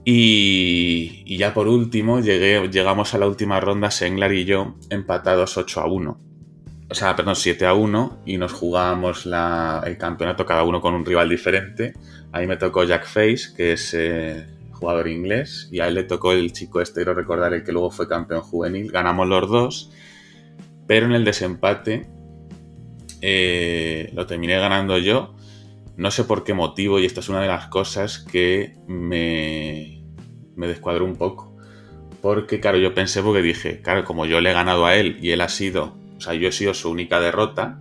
Y, 0.04 1.24
y, 1.26 1.38
ya 1.38 1.54
por 1.54 1.68
último, 1.68 2.20
llegué, 2.20 2.68
llegamos 2.70 3.14
a 3.14 3.18
la 3.18 3.28
última 3.28 3.60
ronda, 3.60 3.90
Senglar 3.90 4.34
y 4.34 4.46
yo, 4.46 4.76
empatados 4.90 5.58
8 5.58 5.82
a 5.82 5.88
1 5.88 6.25
o 6.96 6.98
sea, 6.98 7.14
perdón, 7.14 7.36
7 7.36 7.66
a 7.66 7.74
1 7.74 8.20
y 8.26 8.38
nos 8.38 8.54
jugábamos 8.54 9.26
el 9.26 9.98
campeonato 9.98 10.46
cada 10.46 10.64
uno 10.64 10.80
con 10.80 10.94
un 10.94 11.06
rival 11.06 11.28
diferente. 11.28 11.92
Ahí 12.32 12.48
me 12.48 12.56
tocó 12.56 12.86
Jack 12.86 13.06
Face, 13.06 13.54
que 13.54 13.74
es 13.74 13.94
eh, 13.94 14.46
jugador 14.72 15.10
inglés, 15.10 15.68
y 15.74 15.82
a 15.82 15.90
él 15.90 15.96
le 15.96 16.04
tocó 16.06 16.32
el 16.32 16.54
chico 16.54 16.80
este, 16.80 17.02
quiero 17.02 17.14
recordar, 17.14 17.54
el 17.54 17.66
que 17.66 17.74
luego 17.74 17.92
fue 17.92 18.08
campeón 18.08 18.40
juvenil. 18.44 18.94
Ganamos 18.94 19.28
los 19.28 19.50
dos, 19.50 19.92
pero 20.88 21.06
en 21.08 21.12
el 21.12 21.26
desempate 21.26 22.08
eh, 23.22 24.10
lo 24.14 24.26
terminé 24.26 24.58
ganando 24.58 24.98
yo. 24.98 25.36
No 25.98 26.12
sé 26.12 26.24
por 26.24 26.46
qué 26.46 26.54
motivo, 26.54 26.98
y 26.98 27.06
esta 27.06 27.20
es 27.20 27.28
una 27.28 27.42
de 27.42 27.48
las 27.50 27.68
cosas 27.68 28.20
que 28.20 28.78
me, 28.88 30.02
me 30.56 30.68
descuadró 30.68 31.04
un 31.04 31.18
poco. 31.18 31.58
Porque, 32.22 32.62
claro, 32.62 32.78
yo 32.78 32.94
pensé 32.94 33.22
porque 33.22 33.42
dije, 33.42 33.82
claro, 33.82 34.06
como 34.06 34.26
yo 34.26 34.40
le 34.40 34.52
he 34.52 34.54
ganado 34.54 34.86
a 34.86 34.96
él 34.96 35.18
y 35.22 35.32
él 35.32 35.42
ha 35.42 35.50
sido 35.50 36.05
o 36.18 36.22
sea, 36.22 36.34
yo 36.34 36.48
he 36.48 36.52
sido 36.52 36.74
su 36.74 36.90
única 36.90 37.20
derrota, 37.20 37.80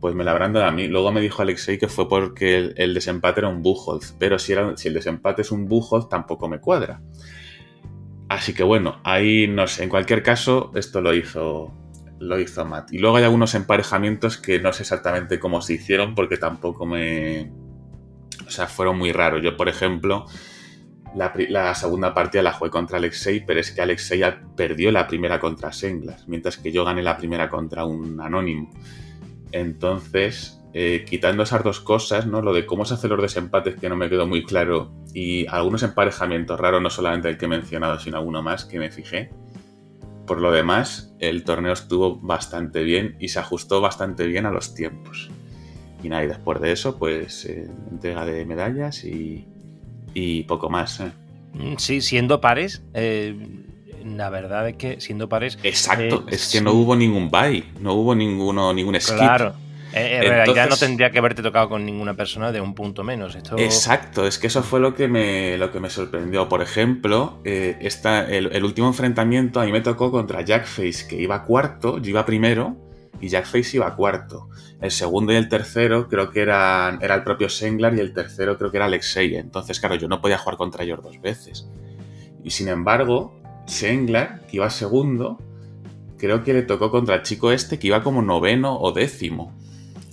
pues 0.00 0.14
me 0.14 0.24
la 0.24 0.30
habrán 0.30 0.52
dado 0.52 0.66
a 0.66 0.72
mí. 0.72 0.88
Luego 0.88 1.12
me 1.12 1.20
dijo 1.20 1.42
Alexei 1.42 1.78
que 1.78 1.88
fue 1.88 2.08
porque 2.08 2.72
el, 2.76 2.94
desempate 2.94 3.40
era 3.40 3.48
un 3.48 3.62
Buchholz, 3.62 4.14
pero 4.18 4.38
si, 4.38 4.52
era, 4.52 4.76
si 4.76 4.88
el 4.88 4.94
desempate 4.94 5.42
es 5.42 5.52
un 5.52 5.66
Buchholz 5.66 6.08
tampoco 6.08 6.48
me 6.48 6.58
cuadra. 6.58 7.00
Así 8.28 8.54
que 8.54 8.62
bueno, 8.62 9.00
ahí 9.04 9.46
no 9.48 9.66
sé, 9.66 9.84
en 9.84 9.90
cualquier 9.90 10.22
caso, 10.22 10.70
esto 10.74 11.00
lo 11.00 11.14
hizo, 11.14 11.72
lo 12.18 12.38
hizo 12.38 12.64
Matt. 12.64 12.92
Y 12.92 12.98
luego 12.98 13.16
hay 13.16 13.24
algunos 13.24 13.54
emparejamientos 13.54 14.38
que 14.38 14.60
no 14.60 14.72
sé 14.72 14.84
exactamente 14.84 15.38
cómo 15.38 15.60
se 15.60 15.74
hicieron 15.74 16.14
porque 16.14 16.36
tampoco 16.36 16.86
me... 16.86 17.50
O 18.46 18.50
sea, 18.50 18.66
fueron 18.66 18.98
muy 18.98 19.12
raros. 19.12 19.42
Yo, 19.42 19.56
por 19.56 19.68
ejemplo, 19.68 20.26
la, 21.14 21.74
segunda 21.74 22.14
partida 22.14 22.42
la 22.42 22.52
jugué 22.52 22.70
contra 22.70 22.98
Alexei, 22.98 23.40
pero 23.44 23.60
es 23.60 23.72
que 23.72 23.82
Alexei 23.82 24.22
perdió 24.56 24.92
la 24.92 25.06
primera 25.06 25.40
contra 25.40 25.72
Senglas, 25.72 26.28
mientras 26.28 26.56
que 26.56 26.72
yo 26.72 26.84
gané 26.84 27.02
la 27.02 27.16
primera 27.16 27.48
contra 27.48 27.84
un 27.84 28.20
anónimo. 28.20 28.70
Entonces, 29.52 30.62
eh, 30.72 31.04
quitando 31.08 31.42
esas 31.42 31.64
dos 31.64 31.80
cosas, 31.80 32.26
¿no? 32.26 32.42
Lo 32.42 32.52
de 32.52 32.64
cómo 32.64 32.84
se 32.84 32.94
hacen 32.94 33.10
los 33.10 33.20
desempates, 33.20 33.76
que 33.76 33.88
no 33.88 33.96
me 33.96 34.08
quedó 34.08 34.26
muy 34.26 34.44
claro, 34.44 34.92
y 35.12 35.46
algunos 35.48 35.82
emparejamientos 35.82 36.60
raros, 36.60 36.80
no 36.80 36.90
solamente 36.90 37.28
el 37.28 37.38
que 37.38 37.46
he 37.46 37.48
mencionado, 37.48 37.98
sino 37.98 38.18
alguno 38.18 38.42
más 38.42 38.64
que 38.64 38.78
me 38.78 38.90
fijé. 38.90 39.30
Por 40.26 40.40
lo 40.40 40.52
demás, 40.52 41.12
el 41.18 41.42
torneo 41.42 41.72
estuvo 41.72 42.20
bastante 42.20 42.84
bien 42.84 43.16
y 43.18 43.28
se 43.28 43.40
ajustó 43.40 43.80
bastante 43.80 44.28
bien 44.28 44.46
a 44.46 44.52
los 44.52 44.74
tiempos. 44.74 45.28
Y 46.04 46.08
nada, 46.08 46.24
y 46.24 46.28
después 46.28 46.60
de 46.60 46.70
eso, 46.70 46.98
pues 46.98 47.44
eh, 47.46 47.68
entrega 47.90 48.24
de 48.24 48.46
medallas 48.46 49.04
y, 49.04 49.48
y 50.14 50.44
poco 50.44 50.70
más. 50.70 51.00
¿eh? 51.00 51.12
Mm, 51.54 51.76
sí, 51.78 52.00
siendo 52.00 52.40
pares, 52.40 52.82
eh, 52.94 53.34
la 54.04 54.30
verdad 54.30 54.68
es 54.68 54.76
que 54.76 55.00
siendo 55.00 55.28
pares. 55.28 55.58
Exacto, 55.62 56.24
es 56.28 56.50
que 56.50 56.60
no 56.60 56.72
hubo 56.72 56.96
ningún 56.96 57.30
bye, 57.30 57.64
no 57.80 57.94
hubo 57.94 58.14
ninguno, 58.14 58.72
ningún 58.72 59.00
skip. 59.00 59.16
Claro. 59.16 59.54
en 59.92 60.22
realidad 60.22 60.68
no 60.68 60.76
tendría 60.76 61.10
que 61.10 61.18
haberte 61.18 61.42
tocado 61.42 61.68
con 61.68 61.84
ninguna 61.84 62.14
persona 62.14 62.52
de 62.52 62.60
un 62.60 62.74
punto 62.74 63.02
menos. 63.02 63.36
Exacto, 63.56 64.26
es 64.26 64.38
que 64.38 64.46
eso 64.46 64.62
fue 64.62 64.80
lo 64.80 64.94
que 64.94 65.08
me, 65.08 65.58
lo 65.58 65.72
que 65.72 65.80
me 65.80 65.90
sorprendió. 65.90 66.48
Por 66.48 66.62
ejemplo, 66.62 67.40
esta, 67.44 68.24
el, 68.28 68.52
el, 68.52 68.64
último 68.64 68.86
enfrentamiento 68.86 69.60
a 69.60 69.64
mí 69.64 69.72
me 69.72 69.80
tocó 69.80 70.10
contra 70.10 70.42
Jackface, 70.42 71.08
que 71.08 71.16
iba 71.16 71.44
cuarto, 71.44 71.98
yo 71.98 72.10
iba 72.10 72.24
primero, 72.24 72.76
y 73.20 73.28
Jackface 73.28 73.76
iba 73.76 73.94
cuarto. 73.96 74.48
El 74.80 74.90
segundo 74.90 75.32
y 75.32 75.36
el 75.36 75.48
tercero 75.48 76.08
creo 76.08 76.30
que 76.30 76.40
eran, 76.40 76.98
era 77.02 77.14
el 77.14 77.22
propio 77.22 77.48
Senglar 77.48 77.94
y 77.94 78.00
el 78.00 78.12
tercero 78.12 78.56
creo 78.56 78.70
que 78.70 78.78
era 78.78 78.86
Alexei. 78.86 79.36
Entonces, 79.36 79.78
claro, 79.78 79.94
yo 79.94 80.08
no 80.08 80.20
podía 80.20 80.38
jugar 80.38 80.56
contra 80.56 80.84
ellos 80.84 81.00
dos 81.02 81.20
veces. 81.20 81.68
Y 82.42 82.50
sin 82.50 82.68
embargo, 82.68 83.38
Senglar, 83.66 84.46
que 84.46 84.56
iba 84.56 84.70
segundo, 84.70 85.38
creo 86.18 86.42
que 86.42 86.54
le 86.54 86.62
tocó 86.62 86.90
contra 86.90 87.16
el 87.16 87.22
chico 87.22 87.52
este 87.52 87.78
que 87.78 87.88
iba 87.88 88.02
como 88.02 88.22
noveno 88.22 88.78
o 88.78 88.92
décimo. 88.92 89.52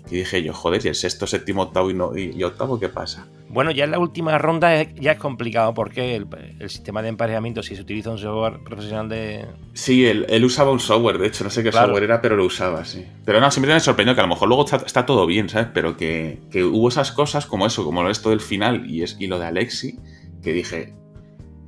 Y 0.09 0.17
dije 0.17 0.41
yo, 0.43 0.53
joder, 0.53 0.85
y 0.85 0.89
el 0.89 0.95
sexto, 0.95 1.27
séptimo, 1.27 1.63
octavo 1.63 1.91
y, 2.15 2.43
octavo, 2.43 2.79
¿qué 2.79 2.89
pasa? 2.89 3.27
Bueno, 3.49 3.71
ya 3.71 3.85
en 3.85 3.91
la 3.91 3.99
última 3.99 4.37
ronda 4.37 4.83
ya 4.83 5.13
es 5.13 5.17
complicado 5.17 5.73
porque 5.73 6.15
el, 6.15 6.27
sistema 6.69 7.01
de 7.01 7.09
emparejamiento, 7.09 7.63
si 7.63 7.75
se 7.75 7.81
utiliza 7.81 8.11
un 8.11 8.17
software 8.17 8.63
profesional 8.63 9.09
de. 9.09 9.45
Sí, 9.73 10.05
él, 10.05 10.43
usaba 10.45 10.71
un 10.71 10.79
software, 10.79 11.17
de 11.17 11.27
hecho, 11.27 11.43
no 11.43 11.49
sé 11.49 11.63
qué 11.63 11.71
software 11.71 12.03
era, 12.03 12.21
pero 12.21 12.35
lo 12.35 12.45
usaba, 12.45 12.85
sí. 12.85 13.05
Pero 13.25 13.39
no, 13.39 13.49
siempre 13.51 13.73
me 13.73 13.79
sorprendió 13.79 14.15
que 14.15 14.21
a 14.21 14.23
lo 14.23 14.29
mejor 14.29 14.47
luego 14.47 14.65
está, 14.65 15.05
todo 15.05 15.25
bien, 15.25 15.49
¿sabes? 15.49 15.69
Pero 15.73 15.97
que, 15.97 16.39
hubo 16.55 16.89
esas 16.89 17.11
cosas 17.11 17.45
como 17.45 17.65
eso, 17.65 17.83
como 17.83 18.07
esto 18.09 18.29
del 18.29 18.41
final 18.41 18.89
y, 18.89 19.03
es, 19.03 19.17
y 19.19 19.27
lo 19.27 19.39
de 19.39 19.45
Alexi, 19.45 19.99
que 20.41 20.53
dije, 20.53 20.93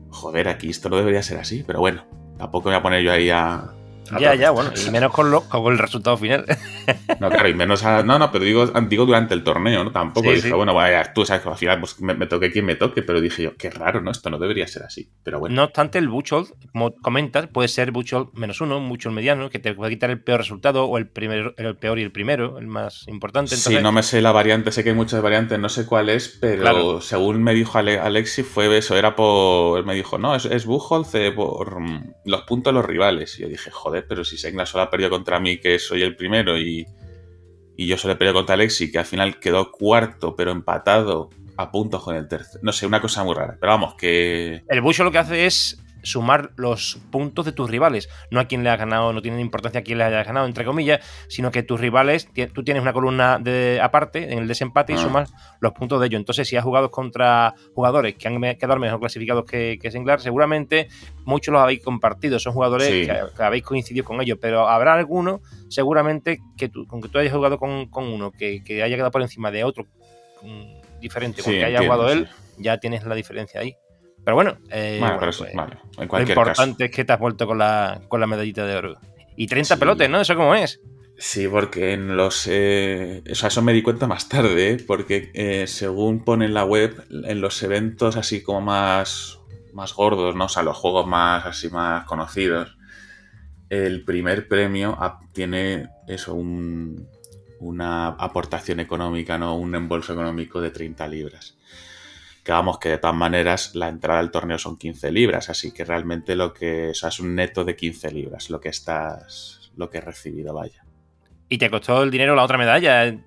joder, 0.09 0.47
aquí 0.47 0.69
esto 0.69 0.89
no 0.89 0.97
debería 0.97 1.23
ser 1.23 1.37
así, 1.37 1.63
pero 1.65 1.79
bueno, 1.79 2.05
tampoco 2.37 2.69
me 2.69 2.75
voy 2.75 2.79
a 2.79 2.83
poner 2.83 3.03
yo 3.03 3.11
ahí 3.11 3.29
a, 3.29 3.73
ya, 4.19 4.35
ya, 4.35 4.51
bueno, 4.51 4.71
y 4.75 4.89
menos 4.89 5.11
con, 5.11 5.29
lo, 5.29 5.41
con 5.41 5.73
el 5.73 5.79
resultado 5.79 6.17
final. 6.17 6.45
No, 7.19 7.29
claro, 7.29 7.49
y 7.49 7.53
menos 7.53 7.83
a, 7.83 8.03
No, 8.03 8.17
no, 8.17 8.31
pero 8.31 8.45
digo, 8.45 8.65
digo 8.65 9.05
durante 9.05 9.33
el 9.33 9.43
torneo, 9.43 9.83
¿no? 9.83 9.91
Tampoco 9.91 10.31
dije, 10.31 10.53
bueno, 10.53 10.73
vaya, 10.73 11.13
tú 11.13 11.25
sabes 11.25 11.43
que 11.43 11.49
al 11.49 11.57
final 11.57 11.79
pues, 11.79 11.99
me, 12.01 12.25
toque 12.27 12.51
quien 12.51 12.65
me 12.65 12.75
toque, 12.75 13.03
pero 13.03 13.21
dije 13.21 13.43
yo, 13.43 13.55
qué 13.57 13.69
raro, 13.69 14.01
¿no? 14.01 14.11
Esto 14.11 14.29
no 14.29 14.39
debería 14.39 14.67
ser 14.67 14.83
así. 14.83 15.09
Pero 15.23 15.39
bueno. 15.39 15.55
No 15.55 15.63
obstante, 15.65 15.99
el 15.99 16.07
Buchol, 16.07 16.47
como 16.71 16.95
comentas, 16.95 17.47
puede 17.47 17.67
ser 17.67 17.91
Buchol 17.91 18.29
menos 18.33 18.61
uno, 18.61 18.77
un 18.77 18.89
Buchol 18.89 19.13
mediano, 19.13 19.49
que 19.49 19.59
te 19.59 19.73
puede 19.73 19.91
quitar 19.91 20.09
el 20.09 20.21
peor 20.21 20.39
resultado, 20.39 20.85
o 20.85 20.97
el, 20.97 21.07
primero, 21.07 21.53
el 21.57 21.75
peor 21.75 21.99
y 21.99 22.03
el 22.03 22.11
primero, 22.11 22.57
el 22.57 22.67
más 22.67 23.07
importante. 23.07 23.55
Sí, 23.55 23.77
no 23.81 23.91
me 23.91 24.03
sé 24.03 24.21
la 24.21 24.31
variante, 24.31 24.71
sé 24.71 24.83
que 24.83 24.89
hay 24.89 24.95
muchas 24.95 25.21
variantes, 25.21 25.59
no 25.59 25.69
sé 25.69 25.85
cuál 25.85 26.09
es, 26.09 26.37
pero 26.41 27.01
según 27.01 27.43
me 27.43 27.53
dijo 27.53 27.77
Alexi, 27.77 28.43
fue 28.43 28.75
eso, 28.77 28.95
era 28.95 29.15
por. 29.15 29.79
Él 29.79 29.85
me 29.85 29.95
dijo, 29.95 30.17
no, 30.17 30.35
es, 30.35 30.45
es 30.45 30.65
Buchol 30.65 31.05
por 31.35 31.79
mm, 31.79 32.13
los 32.25 32.41
puntos 32.43 32.73
de 32.73 32.79
los 32.79 32.85
rivales. 32.85 33.37
Y 33.37 33.43
yo 33.43 33.49
dije, 33.49 33.71
joder, 33.71 33.98
pero 34.01 34.23
si 34.23 34.37
Sengla 34.37 34.65
solo 34.65 34.83
ha 34.83 34.89
perdido 34.89 35.09
contra 35.09 35.39
mí, 35.39 35.59
que 35.59 35.79
soy 35.79 36.01
el 36.01 36.15
primero, 36.15 36.57
y, 36.57 36.85
y 37.75 37.87
yo 37.87 37.97
solo 37.97 38.13
he 38.13 38.17
perdido 38.17 38.35
contra 38.35 38.55
Alexi, 38.55 38.91
que 38.91 38.99
al 38.99 39.05
final 39.05 39.39
quedó 39.39 39.71
cuarto, 39.71 40.35
pero 40.35 40.51
empatado 40.51 41.29
a 41.57 41.71
puntos 41.71 42.03
con 42.03 42.15
el 42.15 42.27
tercero. 42.27 42.59
No 42.63 42.71
sé, 42.71 42.87
una 42.87 43.01
cosa 43.01 43.23
muy 43.23 43.35
rara. 43.35 43.57
Pero 43.59 43.71
vamos, 43.71 43.95
que. 43.95 44.63
El 44.67 44.81
Bucho 44.81 45.03
lo 45.03 45.11
que 45.11 45.17
hace 45.17 45.45
es 45.45 45.77
sumar 46.03 46.51
los 46.55 46.99
puntos 47.11 47.45
de 47.45 47.51
tus 47.51 47.69
rivales. 47.69 48.09
No 48.31 48.39
a 48.39 48.45
quien 48.45 48.63
le 48.63 48.69
ha 48.69 48.77
ganado, 48.77 49.13
no 49.13 49.21
tiene 49.21 49.41
importancia 49.41 49.81
a 49.81 49.83
quién 49.83 49.97
le 49.97 50.03
haya 50.05 50.23
ganado, 50.23 50.45
entre 50.45 50.65
comillas, 50.65 51.05
sino 51.27 51.51
que 51.51 51.63
tus 51.63 51.79
rivales, 51.79 52.29
tú 52.53 52.63
tienes 52.63 52.81
una 52.81 52.93
columna 52.93 53.39
de 53.39 53.79
aparte 53.81 54.31
en 54.31 54.39
el 54.39 54.47
desempate 54.47 54.93
y 54.93 54.95
ah. 54.95 54.99
sumas 54.99 55.33
los 55.59 55.73
puntos 55.73 55.99
de 55.99 56.07
ellos. 56.07 56.19
Entonces, 56.19 56.47
si 56.47 56.55
has 56.55 56.63
jugado 56.63 56.91
contra 56.91 57.53
jugadores 57.73 58.15
que 58.15 58.27
han 58.27 58.41
quedado 58.55 58.79
mejor 58.79 58.99
clasificados 58.99 59.45
que, 59.45 59.77
que 59.81 59.91
Senglar, 59.91 60.21
seguramente 60.21 60.87
muchos 61.25 61.51
los 61.51 61.61
habéis 61.61 61.81
compartido. 61.81 62.39
Son 62.39 62.53
jugadores 62.53 62.89
que, 62.89 63.43
habéis 63.43 63.63
coincidido 63.63 64.05
con 64.05 64.21
ellos, 64.21 64.37
pero 64.41 64.67
habrá 64.67 64.93
alguno, 64.93 65.41
seguramente, 65.69 66.39
que 66.57 66.69
tú, 66.69 66.85
con 66.87 67.01
que 67.01 67.09
tú 67.09 67.19
hayas 67.19 67.33
jugado 67.33 67.57
con, 67.57 67.89
uno 67.93 68.31
que, 68.31 68.61
haya 68.83 68.95
quedado 68.95 69.11
por 69.11 69.21
encima 69.21 69.51
de 69.51 69.63
otro 69.63 69.85
mm, 70.41 70.99
diferente, 70.99 71.43
porque 71.43 71.63
haya 71.63 71.79
jugado 71.79 72.09
él, 72.09 72.27
ya 72.57 72.77
tienes 72.77 73.03
la 73.05 73.15
diferencia 73.15 73.61
ahí. 73.61 73.75
Pero 74.23 74.35
bueno, 74.35 74.57
eh, 74.69 75.01
pues, 75.21 75.41
lo 75.95 76.19
importante 76.19 76.85
es 76.85 76.91
que 76.91 77.05
te 77.05 77.13
has 77.13 77.19
vuelto 77.19 77.47
con 77.47 77.57
la, 77.57 78.01
con 78.07 78.19
la 78.19 78.27
medallita 78.27 78.65
de 78.65 78.75
oro. 78.75 78.99
Y 79.35 79.47
30 79.47 79.77
pelotes, 79.77 80.09
¿no? 80.09 80.19
¿Eso 80.21 80.35
cómo 80.35 80.53
es? 80.55 80.81
Sí, 81.17 81.47
porque 81.47 81.93
en 81.93 82.15
los. 82.15 82.47
Eh, 82.47 83.23
o 83.29 83.35
sea, 83.35 83.47
eso 83.47 83.61
me 83.61 83.73
di 83.73 83.81
cuenta 83.81 84.07
más 84.07 84.29
tarde, 84.29 84.77
porque 84.85 85.31
eh, 85.33 85.67
según 85.67 86.23
pone 86.23 86.45
en 86.45 86.53
la 86.53 86.63
web, 86.63 87.05
en 87.09 87.41
los 87.41 87.61
eventos 87.63 88.15
así 88.15 88.41
como 88.41 88.61
más, 88.61 89.39
más 89.73 89.93
gordos, 89.93 90.35
¿no? 90.35 90.45
O 90.45 90.49
sea, 90.49 90.63
los 90.63 90.77
juegos 90.77 91.07
más 91.07 91.45
así 91.45 91.69
más 91.69 92.05
conocidos, 92.05 92.77
el 93.69 94.05
primer 94.05 94.47
premio 94.47 94.97
tiene 95.33 95.89
eso, 96.07 96.35
un, 96.35 97.07
una 97.59 98.07
aportación 98.07 98.79
económica, 98.79 99.37
¿no? 99.37 99.55
Un 99.55 99.75
embolso 99.75 100.13
económico 100.13 100.61
de 100.61 100.71
30 100.71 101.07
libras 101.07 101.58
que 102.49 102.53
vamos, 102.53 102.79
que 102.79 102.89
de 102.89 102.97
todas 102.97 103.15
maneras 103.15 103.75
la 103.75 103.89
entrada 103.89 104.19
al 104.19 104.31
torneo 104.31 104.57
son 104.57 104.75
15 104.75 105.11
libras, 105.11 105.51
así 105.51 105.71
que 105.71 105.85
realmente 105.85 106.35
lo 106.35 106.51
que, 106.51 106.89
o 106.89 106.93
sea, 106.95 107.09
es 107.09 107.19
un 107.19 107.35
neto 107.35 107.63
de 107.63 107.75
15 107.75 108.11
libras 108.11 108.49
lo 108.49 108.59
que 108.59 108.69
estás, 108.69 109.71
lo 109.75 109.87
que 109.87 109.99
he 109.99 110.01
recibido, 110.01 110.55
vaya. 110.55 110.83
¿Y 111.47 111.59
te 111.59 111.69
costó 111.69 112.01
el 112.01 112.09
dinero 112.09 112.35
la 112.35 112.43
otra 112.43 112.57
medalla? 112.57 113.05
Eh, 113.05 113.19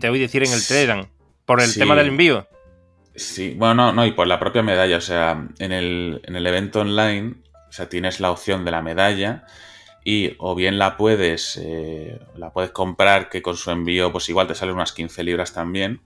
te 0.00 0.08
voy 0.08 0.18
a 0.20 0.22
decir 0.22 0.44
en 0.44 0.52
el 0.54 0.66
Telegram, 0.66 1.06
por 1.44 1.60
el 1.60 1.74
tema 1.74 1.94
del 1.94 2.06
envío. 2.06 2.48
Sí, 3.14 3.54
bueno, 3.54 3.74
no, 3.74 3.92
no, 3.92 4.06
y 4.06 4.12
por 4.12 4.26
la 4.26 4.40
propia 4.40 4.62
medalla, 4.62 4.96
o 4.96 5.02
sea, 5.02 5.46
en 5.58 5.72
el, 5.72 6.22
en 6.24 6.36
el 6.36 6.46
evento 6.46 6.80
online, 6.80 7.34
o 7.68 7.72
sea, 7.72 7.90
tienes 7.90 8.18
la 8.18 8.30
opción 8.30 8.64
de 8.64 8.70
la 8.70 8.80
medalla 8.80 9.44
y 10.04 10.36
o 10.38 10.54
bien 10.54 10.78
la 10.78 10.96
puedes, 10.96 11.60
eh, 11.62 12.18
la 12.34 12.50
puedes 12.50 12.70
comprar 12.70 13.28
que 13.28 13.42
con 13.42 13.58
su 13.58 13.70
envío 13.72 14.10
pues 14.10 14.26
igual 14.30 14.46
te 14.46 14.54
salen 14.54 14.76
unas 14.76 14.92
15 14.92 15.22
libras 15.22 15.52
también, 15.52 16.00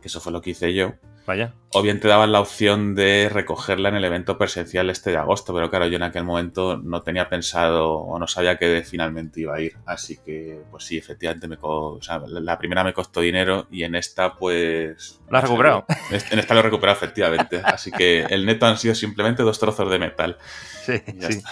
que 0.00 0.06
eso 0.06 0.20
fue 0.20 0.30
lo 0.30 0.40
que 0.40 0.50
hice 0.50 0.72
yo. 0.72 0.94
Vaya. 1.26 1.54
O 1.72 1.82
bien 1.82 1.98
te 1.98 2.06
daban 2.06 2.30
la 2.30 2.40
opción 2.40 2.94
de 2.94 3.28
recogerla 3.28 3.88
en 3.88 3.96
el 3.96 4.04
evento 4.04 4.38
presencial 4.38 4.88
este 4.90 5.10
de 5.10 5.16
agosto, 5.16 5.52
pero 5.52 5.68
claro, 5.68 5.86
yo 5.88 5.96
en 5.96 6.04
aquel 6.04 6.24
momento 6.24 6.76
no 6.76 7.02
tenía 7.02 7.28
pensado 7.28 7.94
o 7.94 8.18
no 8.18 8.28
sabía 8.28 8.56
que 8.58 8.82
finalmente 8.82 9.40
iba 9.40 9.56
a 9.56 9.60
ir. 9.60 9.76
Así 9.84 10.18
que, 10.24 10.62
pues 10.70 10.84
sí, 10.84 10.96
efectivamente, 10.96 11.48
me 11.48 11.56
o 11.60 11.98
sea, 12.00 12.20
la 12.26 12.56
primera 12.58 12.84
me 12.84 12.92
costó 12.92 13.20
dinero 13.20 13.66
y 13.70 13.82
en 13.82 13.96
esta, 13.96 14.36
pues. 14.36 15.20
¿Lo 15.28 15.38
has 15.38 15.44
recuperado? 15.44 15.84
En 16.30 16.38
esta 16.38 16.54
lo 16.54 16.60
he 16.60 16.62
recuperado, 16.62 16.96
efectivamente. 16.96 17.60
Así 17.64 17.90
que 17.90 18.20
el 18.20 18.46
neto 18.46 18.66
han 18.66 18.78
sido 18.78 18.94
simplemente 18.94 19.42
dos 19.42 19.58
trozos 19.58 19.90
de 19.90 19.98
metal. 19.98 20.38
Sí, 20.84 21.02
sí. 21.18 21.42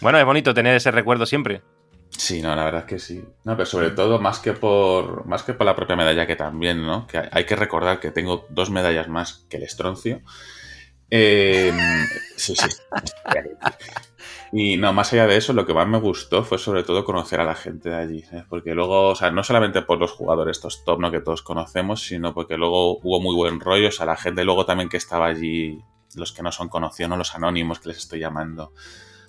Bueno, 0.00 0.18
es 0.18 0.24
bonito 0.24 0.54
tener 0.54 0.76
ese 0.76 0.90
recuerdo 0.90 1.26
siempre. 1.26 1.62
Sí, 2.18 2.40
no, 2.40 2.54
la 2.56 2.64
verdad 2.64 2.82
es 2.82 2.86
que 2.86 2.98
sí. 2.98 3.24
No, 3.44 3.56
pero 3.56 3.66
sobre 3.66 3.90
todo 3.90 4.18
más 4.18 4.38
que 4.38 4.52
por 4.52 5.26
más 5.26 5.42
que 5.42 5.54
por 5.54 5.66
la 5.66 5.76
propia 5.76 5.96
medalla 5.96 6.26
que 6.26 6.36
también, 6.36 6.84
¿no? 6.86 7.06
Que 7.06 7.22
hay 7.30 7.44
que 7.44 7.56
recordar 7.56 8.00
que 8.00 8.10
tengo 8.10 8.46
dos 8.48 8.70
medallas 8.70 9.08
más 9.08 9.46
que 9.48 9.58
el 9.58 9.64
estroncio. 9.64 10.22
Em, 11.10 11.76
sí, 12.36 12.56
sí. 12.56 12.68
Y 14.52 14.76
no, 14.76 14.92
más 14.92 15.12
allá 15.12 15.26
de 15.26 15.36
eso, 15.36 15.52
lo 15.52 15.66
que 15.66 15.74
más 15.74 15.88
me 15.88 15.98
gustó 15.98 16.44
fue 16.44 16.58
sobre 16.58 16.84
todo 16.84 17.04
conocer 17.04 17.40
a 17.40 17.44
la 17.44 17.54
gente 17.54 17.90
de 17.90 17.96
allí. 17.96 18.24
¿eh? 18.32 18.44
Porque 18.48 18.74
luego, 18.74 19.08
o 19.10 19.14
sea, 19.14 19.30
no 19.30 19.42
solamente 19.42 19.82
por 19.82 19.98
los 19.98 20.12
jugadores 20.12 20.56
estos 20.56 20.84
top, 20.84 21.00
¿no? 21.00 21.10
Que 21.10 21.20
todos 21.20 21.42
conocemos, 21.42 22.02
sino 22.02 22.32
porque 22.32 22.56
luego 22.56 22.98
hubo 22.98 23.20
muy 23.20 23.34
buen 23.34 23.60
rollo. 23.60 23.88
O 23.88 23.92
sea, 23.92 24.06
la 24.06 24.16
gente 24.16 24.44
luego 24.44 24.64
también 24.64 24.88
que 24.88 24.96
estaba 24.96 25.26
allí, 25.26 25.80
los 26.14 26.32
que 26.32 26.42
no 26.42 26.52
son 26.52 26.68
conocidos, 26.68 27.10
¿no? 27.10 27.16
Los 27.16 27.34
anónimos 27.34 27.80
que 27.80 27.88
les 27.88 27.98
estoy 27.98 28.20
llamando 28.20 28.72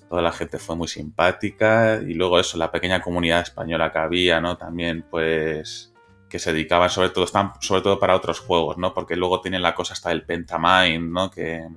toda 0.10 0.22
la 0.22 0.32
gente 0.32 0.58
fue 0.58 0.76
muy 0.76 0.88
simpática 0.88 2.02
y 2.02 2.14
luego 2.14 2.40
eso, 2.40 2.58
la 2.58 2.72
pequeña 2.72 3.02
comunidad 3.02 3.42
española 3.42 3.92
que 3.92 4.00
había, 4.00 4.42
¿no? 4.42 4.58
También 4.58 5.06
pues 5.10 5.94
que 6.30 6.40
se 6.40 6.52
dedicaban 6.52 6.90
sobre 6.90 7.10
todo, 7.10 7.26
están 7.26 7.54
sobre 7.62 7.82
todo 7.82 8.00
para 8.00 8.16
otros 8.16 8.40
juegos, 8.40 8.78
¿no? 8.78 8.94
Porque 8.94 9.16
luego 9.16 9.42
tienen 9.42 9.62
la 9.62 9.76
cosa 9.76 9.94
hasta 9.94 10.10
del 10.10 10.24
Pentamind, 10.24 11.12
¿no? 11.12 11.32
Que, 11.32 11.68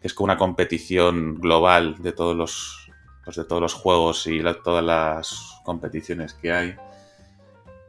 es 0.00 0.14
como 0.14 0.26
una 0.26 0.36
competición 0.36 1.36
global 1.40 1.96
de 1.98 2.12
todos 2.12 2.36
los 2.36 2.90
pues 3.24 3.36
de 3.36 3.44
todos 3.44 3.60
los 3.60 3.74
juegos 3.74 4.26
y 4.26 4.42
todas 4.64 4.82
las 4.82 5.60
competiciones 5.62 6.32
que 6.32 6.50
hay. 6.50 6.76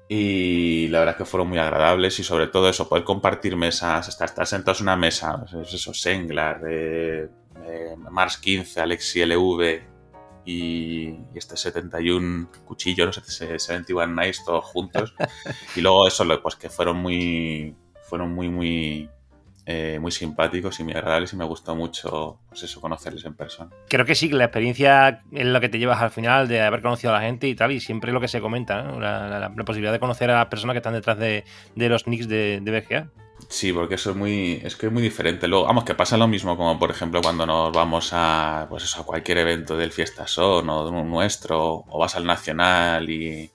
Y 0.09 0.87
la 0.89 0.99
verdad 0.99 1.15
es 1.15 1.17
que 1.19 1.25
fueron 1.25 1.47
muy 1.47 1.59
agradables 1.59 2.19
y 2.19 2.23
sobre 2.23 2.47
todo 2.47 2.67
eso, 2.67 2.89
poder 2.89 3.05
compartir 3.05 3.55
mesas, 3.55 4.09
estar, 4.09 4.27
estar 4.27 4.45
sentados 4.47 4.81
en 4.81 4.85
una 4.85 4.97
mesa, 4.97 5.45
eso, 5.61 5.93
Senglar, 5.93 6.61
eh, 6.67 7.29
Mars 8.09 8.37
15, 8.37 8.81
Alexi 8.81 9.25
LV 9.25 9.81
y, 10.45 11.15
este 11.35 11.57
71 11.57 12.49
cuchillos, 12.65 13.17
ese 13.17 13.59
71 13.59 14.21
Nice 14.21 14.41
todos 14.45 14.65
juntos. 14.65 15.13
y 15.75 15.81
luego 15.81 16.07
eso, 16.07 16.25
pues 16.41 16.55
que 16.55 16.69
fueron 16.69 16.97
muy, 16.97 17.75
fueron 18.03 18.33
muy, 18.33 18.49
muy 18.49 19.09
eh, 19.71 19.99
muy 19.99 20.09
simpáticos 20.09 20.79
y 20.79 20.83
muy 20.83 20.93
agradables 20.93 21.31
y 21.33 21.35
me 21.35 21.45
gustó 21.45 21.75
mucho 21.75 22.39
pues 22.47 22.63
eso, 22.63 22.81
conocerles 22.81 23.23
en 23.25 23.35
persona. 23.35 23.69
Creo 23.87 24.03
que 24.03 24.15
sí, 24.15 24.27
que 24.27 24.35
la 24.35 24.45
experiencia 24.45 25.21
es 25.31 25.45
lo 25.45 25.61
que 25.61 25.69
te 25.69 25.77
llevas 25.77 26.01
al 26.01 26.09
final 26.09 26.47
de 26.47 26.61
haber 26.61 26.81
conocido 26.81 27.13
a 27.13 27.19
la 27.19 27.23
gente 27.23 27.47
y 27.47 27.53
tal, 27.53 27.71
y 27.71 27.79
siempre 27.79 28.11
lo 28.11 28.19
que 28.19 28.27
se 28.27 28.41
comenta, 28.41 28.81
la, 28.81 29.53
posibilidad 29.63 29.91
de 29.91 29.99
conocer 29.99 30.31
a 30.31 30.39
las 30.39 30.47
personas 30.47 30.73
que 30.73 30.79
están 30.79 30.93
detrás 30.93 31.19
de, 31.19 31.43
los 31.75 32.07
nicks 32.07 32.27
de, 32.27 32.61
de, 32.63 32.79
BGA. 32.79 33.11
Sí, 33.49 33.73
porque 33.73 33.95
eso 33.95 34.11
es 34.11 34.15
muy, 34.15 34.61
es 34.63 34.75
que 34.75 34.85
es 34.87 34.91
muy 34.91 35.01
diferente. 35.01 35.47
Luego, 35.47 35.65
vamos, 35.65 35.83
que 35.83 35.95
pasa 35.95 36.17
lo 36.17 36.27
mismo 36.27 36.55
como 36.55 36.77
por 36.77 36.91
ejemplo 36.91 37.21
cuando 37.21 37.45
nos 37.45 37.73
vamos 37.73 38.11
a, 38.13 38.67
pues 38.69 38.95
a 38.97 39.03
cualquier 39.03 39.39
evento 39.39 39.75
del 39.75 39.91
Fiesta 39.91 40.27
Son 40.27 40.69
o 40.69 40.85
de 40.85 40.91
un 40.91 41.09
nuestro, 41.09 41.83
o 41.87 41.99
vas 41.99 42.15
al 42.15 42.25
Nacional 42.25 43.09
y, 43.09 43.51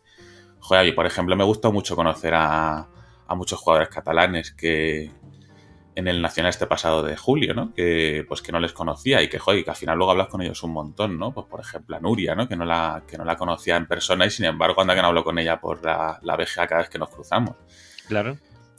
joder, 0.59 0.87
y 0.89 0.93
por 0.93 1.07
ejemplo 1.07 1.37
me 1.37 1.45
gustó 1.45 1.73
mucho 1.73 1.95
conocer 1.97 2.35
a, 2.35 2.89
a 3.27 3.35
muchos 3.37 3.61
jugadores 3.61 3.89
catalanes 3.89 4.53
que, 4.53 5.13
en 5.95 6.09
el 6.09 6.21
Nacional 6.21 6.51
este 6.51 6.67
pasado 6.67 7.03
de 7.03 7.17
julio, 7.17 7.55
¿no? 7.55 7.73
Que 7.73 8.25
pues 8.27 8.43
que 8.43 8.53
no 8.53 8.59
les 8.61 8.73
conocía 8.73 9.23
y 9.23 9.29
que, 9.29 9.39
joder, 9.39 9.65
que 9.65 9.71
al 9.71 9.77
final 9.77 9.97
luego 9.97 10.11
hablas 10.11 10.29
con 10.29 10.43
ellos 10.43 10.63
un 10.63 10.73
montón, 10.73 11.19
¿no? 11.19 11.33
Pues 11.33 11.47
por 11.47 11.61
ejemplo 11.61 11.97
a 11.97 12.01
Nuria, 12.01 12.35
¿no? 12.35 12.49
Que 12.49 12.57
no 12.57 12.65
la, 12.65 13.05
que 13.07 13.17
no 13.17 13.25
la 13.25 13.37
conocía 13.37 13.77
en 13.77 13.87
persona 13.87 14.27
y 14.27 14.31
sin 14.31 14.47
embargo 14.47 14.81
anda 14.81 14.95
que 14.95 15.03
no 15.03 15.09
hablo 15.09 15.23
con 15.23 15.39
ella 15.39 15.61
por 15.61 15.85
la, 15.85 16.19
la 16.23 16.37
cada 16.55 16.79
vez 16.79 16.91
que 16.91 16.99
nos 16.99 17.11
cruzamos. 17.11 17.57
Claro. 18.09 18.37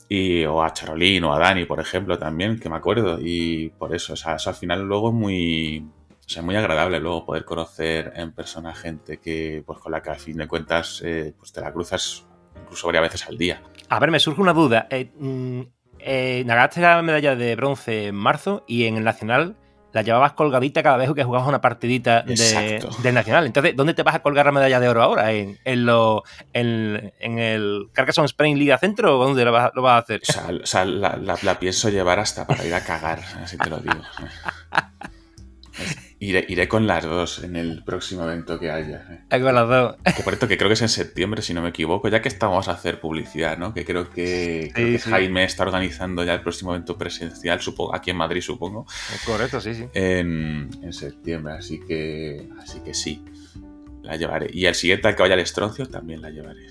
Y, 0.07 0.45
o 0.45 0.63
a 0.63 0.71
Charolín 0.71 1.23
o 1.23 1.33
a 1.33 1.39
Dani, 1.39 1.65
por 1.65 1.79
ejemplo, 1.79 2.17
también, 2.17 2.59
que 2.59 2.69
me 2.69 2.75
acuerdo. 2.75 3.17
Y 3.19 3.69
por 3.69 3.95
eso, 3.95 4.13
o 4.13 4.15
sea, 4.15 4.35
eso 4.35 4.49
al 4.49 4.55
final 4.55 4.81
luego 4.83 5.09
es 5.09 5.15
muy, 5.15 5.85
o 6.25 6.29
sea, 6.29 6.41
muy 6.41 6.55
agradable 6.55 6.99
luego 6.99 7.25
poder 7.25 7.45
conocer 7.45 8.13
en 8.15 8.31
persona 8.31 8.73
gente 8.73 9.17
que, 9.17 9.63
pues 9.65 9.79
con 9.79 9.91
la 9.91 10.01
que 10.01 10.09
a 10.09 10.15
fin 10.15 10.37
de 10.37 10.47
cuentas, 10.47 11.01
eh, 11.03 11.33
pues 11.37 11.51
te 11.51 11.61
la 11.61 11.71
cruzas 11.71 12.25
incluso 12.61 12.87
varias 12.87 13.03
veces 13.03 13.27
al 13.27 13.37
día. 13.37 13.61
A 13.89 13.99
ver, 13.99 14.11
me 14.11 14.19
surge 14.19 14.41
una 14.41 14.53
duda. 14.53 14.87
Eh, 14.89 15.11
mm, 15.17 15.61
eh, 15.99 16.43
ganaste 16.45 16.81
la 16.81 17.01
medalla 17.01 17.35
de 17.35 17.55
bronce 17.55 18.07
en 18.07 18.15
marzo 18.15 18.63
y 18.67 18.85
en 18.85 18.97
el 18.97 19.03
Nacional 19.03 19.55
la 19.95 20.01
llevabas 20.01 20.33
colgadita 20.33 20.83
cada 20.83 20.97
vez 20.97 21.09
que 21.13 21.23
jugabas 21.23 21.47
una 21.47 21.61
partidita 21.61 22.23
del 22.23 23.13
Nacional. 23.13 23.45
Entonces, 23.45 23.77
¿dónde 23.77 23.93
te 23.93 24.03
vas 24.03 24.13
a 24.13 24.21
colgar 24.21 24.45
la 24.45 24.51
medalla 24.51 24.81
de 24.81 24.89
oro 24.89 25.01
ahora? 25.01 25.31
¿En, 25.31 25.57
en, 25.63 27.39
el 27.39 27.87
Carcassonne 27.93 28.25
Spain 28.25 28.59
Liga 28.59 28.77
Centro 28.77 29.17
o 29.17 29.23
dónde 29.23 29.45
lo 29.45 29.53
vas, 29.53 29.71
a 29.73 29.97
hacer? 29.97 30.21
O 30.61 30.65
sea, 30.65 30.83
la, 30.83 31.57
pienso 31.59 31.87
llevar 31.87 32.19
hasta 32.19 32.45
para 32.45 32.65
ir 32.65 32.73
a 32.73 32.83
cagar, 32.83 33.21
así 33.41 33.57
te 33.57 33.69
lo 33.69 33.77
digo. 33.77 33.95
Iré, 36.25 36.67
con 36.67 36.87
las 36.87 37.03
dos 37.03 37.43
en 37.43 37.55
el 37.55 37.83
próximo 37.83 38.23
evento 38.23 38.59
que 38.59 38.71
haya. 38.71 39.23
Eh. 39.29 39.39
Con 39.39 39.53
las 39.53 39.67
dos. 39.67 39.95
Que 40.15 40.23
por 40.23 40.33
esto 40.33 40.47
que 40.47 40.57
creo 40.57 40.69
que 40.69 40.73
es 40.73 40.81
en 40.81 40.89
septiembre, 40.89 41.41
si 41.41 41.53
no 41.53 41.61
me 41.61 41.69
equivoco, 41.69 42.07
ya 42.07 42.21
que 42.21 42.27
estamos 42.27 42.67
a 42.67 42.71
hacer 42.71 42.99
publicidad, 42.99 43.57
¿no? 43.57 43.73
Que 43.73 43.85
creo 43.85 44.09
que, 44.09 44.99
Jaime 45.05 45.43
está 45.43 45.63
organizando 45.63 46.23
ya 46.23 46.33
el 46.33 46.41
próximo 46.41 46.71
evento 46.73 46.97
presencial, 46.97 47.61
supongo, 47.61 47.95
aquí 47.95 48.11
en 48.11 48.17
Madrid, 48.17 48.41
supongo. 48.41 48.85
Correcto, 49.25 49.61
sí, 49.61 49.75
sí. 49.75 49.85
En, 49.93 50.69
septiembre, 50.91 51.53
así 51.53 51.79
que, 51.79 52.49
así 52.59 52.79
que 52.79 52.93
sí, 52.93 53.23
la 54.01 54.15
llevaré. 54.15 54.47
Y 54.51 54.65
el 54.65 54.75
siguiente 54.75 55.07
al 55.07 55.15
que 55.15 55.21
vaya 55.21 55.35
al 55.35 55.41
Estroncio 55.41 55.85
también 55.87 56.21
la 56.21 56.29
llevaré. 56.29 56.65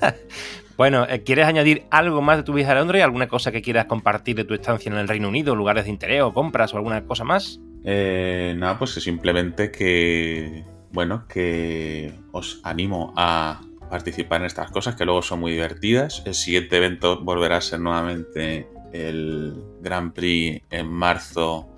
Bueno, 0.80 1.06
eh, 1.06 1.22
¿quieres 1.22 1.44
añadir 1.44 1.82
algo 1.90 2.22
más 2.22 2.38
de 2.38 2.42
tu 2.42 2.54
viaje 2.54 2.72
a 2.72 2.74
Londres? 2.76 3.04
¿Alguna 3.04 3.28
cosa 3.28 3.52
que 3.52 3.60
quieras 3.60 3.84
compartir 3.84 4.34
de 4.34 4.44
tu 4.44 4.54
estancia 4.54 4.90
en 4.90 4.96
el 4.96 5.08
Reino 5.08 5.28
Unido? 5.28 5.54
¿Lugares 5.54 5.84
de 5.84 5.90
interés 5.90 6.22
o 6.22 6.32
compras 6.32 6.72
o 6.72 6.78
alguna 6.78 7.04
cosa 7.04 7.22
más? 7.22 7.60
Eh, 7.84 8.54
nada, 8.56 8.78
pues 8.78 8.92
simplemente 8.92 9.70
que, 9.70 10.64
bueno, 10.92 11.26
que 11.26 12.12
os 12.32 12.60
animo 12.62 13.12
a 13.16 13.62
participar 13.88 14.40
en 14.40 14.46
estas 14.46 14.70
cosas 14.70 14.94
que 14.94 15.04
luego 15.04 15.22
son 15.22 15.40
muy 15.40 15.52
divertidas. 15.52 16.22
El 16.24 16.34
siguiente 16.34 16.76
evento 16.76 17.20
volverá 17.22 17.56
a 17.56 17.60
ser 17.60 17.80
nuevamente 17.80 18.68
el 18.92 19.54
Grand 19.80 20.12
Prix 20.12 20.62
en 20.70 20.86
marzo. 20.88 21.68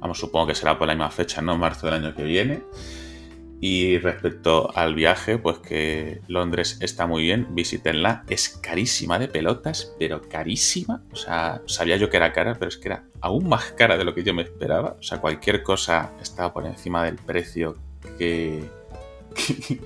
Vamos, 0.00 0.18
supongo 0.18 0.48
que 0.48 0.54
será 0.54 0.78
por 0.78 0.88
la 0.88 0.94
misma 0.94 1.10
fecha, 1.10 1.42
¿no? 1.42 1.56
Marzo 1.56 1.86
del 1.86 2.02
año 2.02 2.14
que 2.14 2.24
viene. 2.24 2.62
Y 3.62 3.98
respecto 3.98 4.70
al 4.74 4.94
viaje, 4.94 5.36
pues 5.36 5.58
que 5.58 6.22
Londres 6.28 6.78
está 6.80 7.06
muy 7.06 7.22
bien, 7.22 7.48
visítenla. 7.50 8.24
Es 8.30 8.48
carísima 8.48 9.18
de 9.18 9.28
pelotas, 9.28 9.94
pero 9.98 10.22
carísima. 10.22 11.02
O 11.12 11.16
sea, 11.16 11.60
sabía 11.66 11.98
yo 11.98 12.08
que 12.08 12.16
era 12.16 12.32
cara, 12.32 12.54
pero 12.58 12.70
es 12.70 12.78
que 12.78 12.88
era 12.88 13.04
aún 13.20 13.48
más 13.48 13.72
cara 13.72 13.98
de 13.98 14.04
lo 14.04 14.14
que 14.14 14.24
yo 14.24 14.32
me 14.32 14.42
esperaba. 14.42 14.96
O 14.98 15.02
sea, 15.02 15.20
cualquier 15.20 15.62
cosa 15.62 16.12
estaba 16.22 16.54
por 16.54 16.64
encima 16.64 17.04
del 17.04 17.16
precio 17.16 17.76
que, 18.16 18.64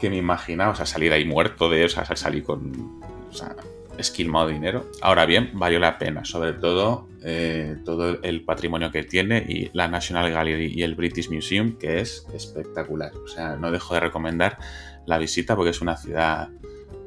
que, 0.00 0.08
me 0.08 0.16
imaginaba. 0.16 0.72
O 0.72 0.74
sea, 0.74 0.86
salir 0.86 1.12
ahí 1.12 1.26
muerto 1.26 1.68
de, 1.68 1.84
o 1.84 1.88
sea, 1.90 2.04
salir 2.16 2.44
con... 2.44 3.02
O 3.30 3.98
esquilmado 3.98 4.48
dinero. 4.48 4.90
Ahora 5.02 5.26
bien, 5.26 5.50
valió 5.52 5.78
la 5.78 5.98
pena, 5.98 6.24
sobre 6.24 6.54
todo 6.54 7.08
eh, 7.24 7.76
todo 7.84 8.22
el 8.22 8.44
patrimonio 8.44 8.90
que 8.90 9.04
tiene 9.04 9.44
y 9.48 9.70
la 9.72 9.88
National 9.88 10.30
Gallery 10.30 10.72
y 10.74 10.82
el 10.82 10.94
British 10.94 11.30
Museum, 11.30 11.78
que 11.78 12.00
es 12.00 12.26
espectacular. 12.34 13.12
O 13.16 13.28
sea, 13.28 13.56
no 13.56 13.70
dejo 13.70 13.94
de 13.94 14.00
recomendar 14.00 14.58
la 15.06 15.18
visita 15.18 15.56
porque 15.56 15.70
es 15.70 15.80
una 15.80 15.96
ciudad 15.96 16.48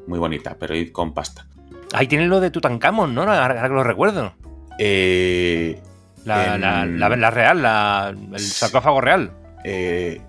muy 0.08 0.20
bonita, 0.20 0.58
pero 0.60 0.76
id 0.76 0.92
con 0.92 1.14
pasta. 1.14 1.48
Ahí 1.94 2.08
tienen 2.08 2.30
lo 2.30 2.40
de 2.40 2.52
Tutankamón, 2.52 3.14
¿no? 3.14 3.22
Ahora 3.24 3.62
que 3.62 3.70
lo 3.70 3.84
recuerdo. 3.84 4.34
Eh, 4.78 5.80
la, 6.26 6.58
real, 7.30 8.18
el 8.34 8.40
sarcófago 8.40 9.02
real. 9.02 9.32
Eh, 9.64 10.22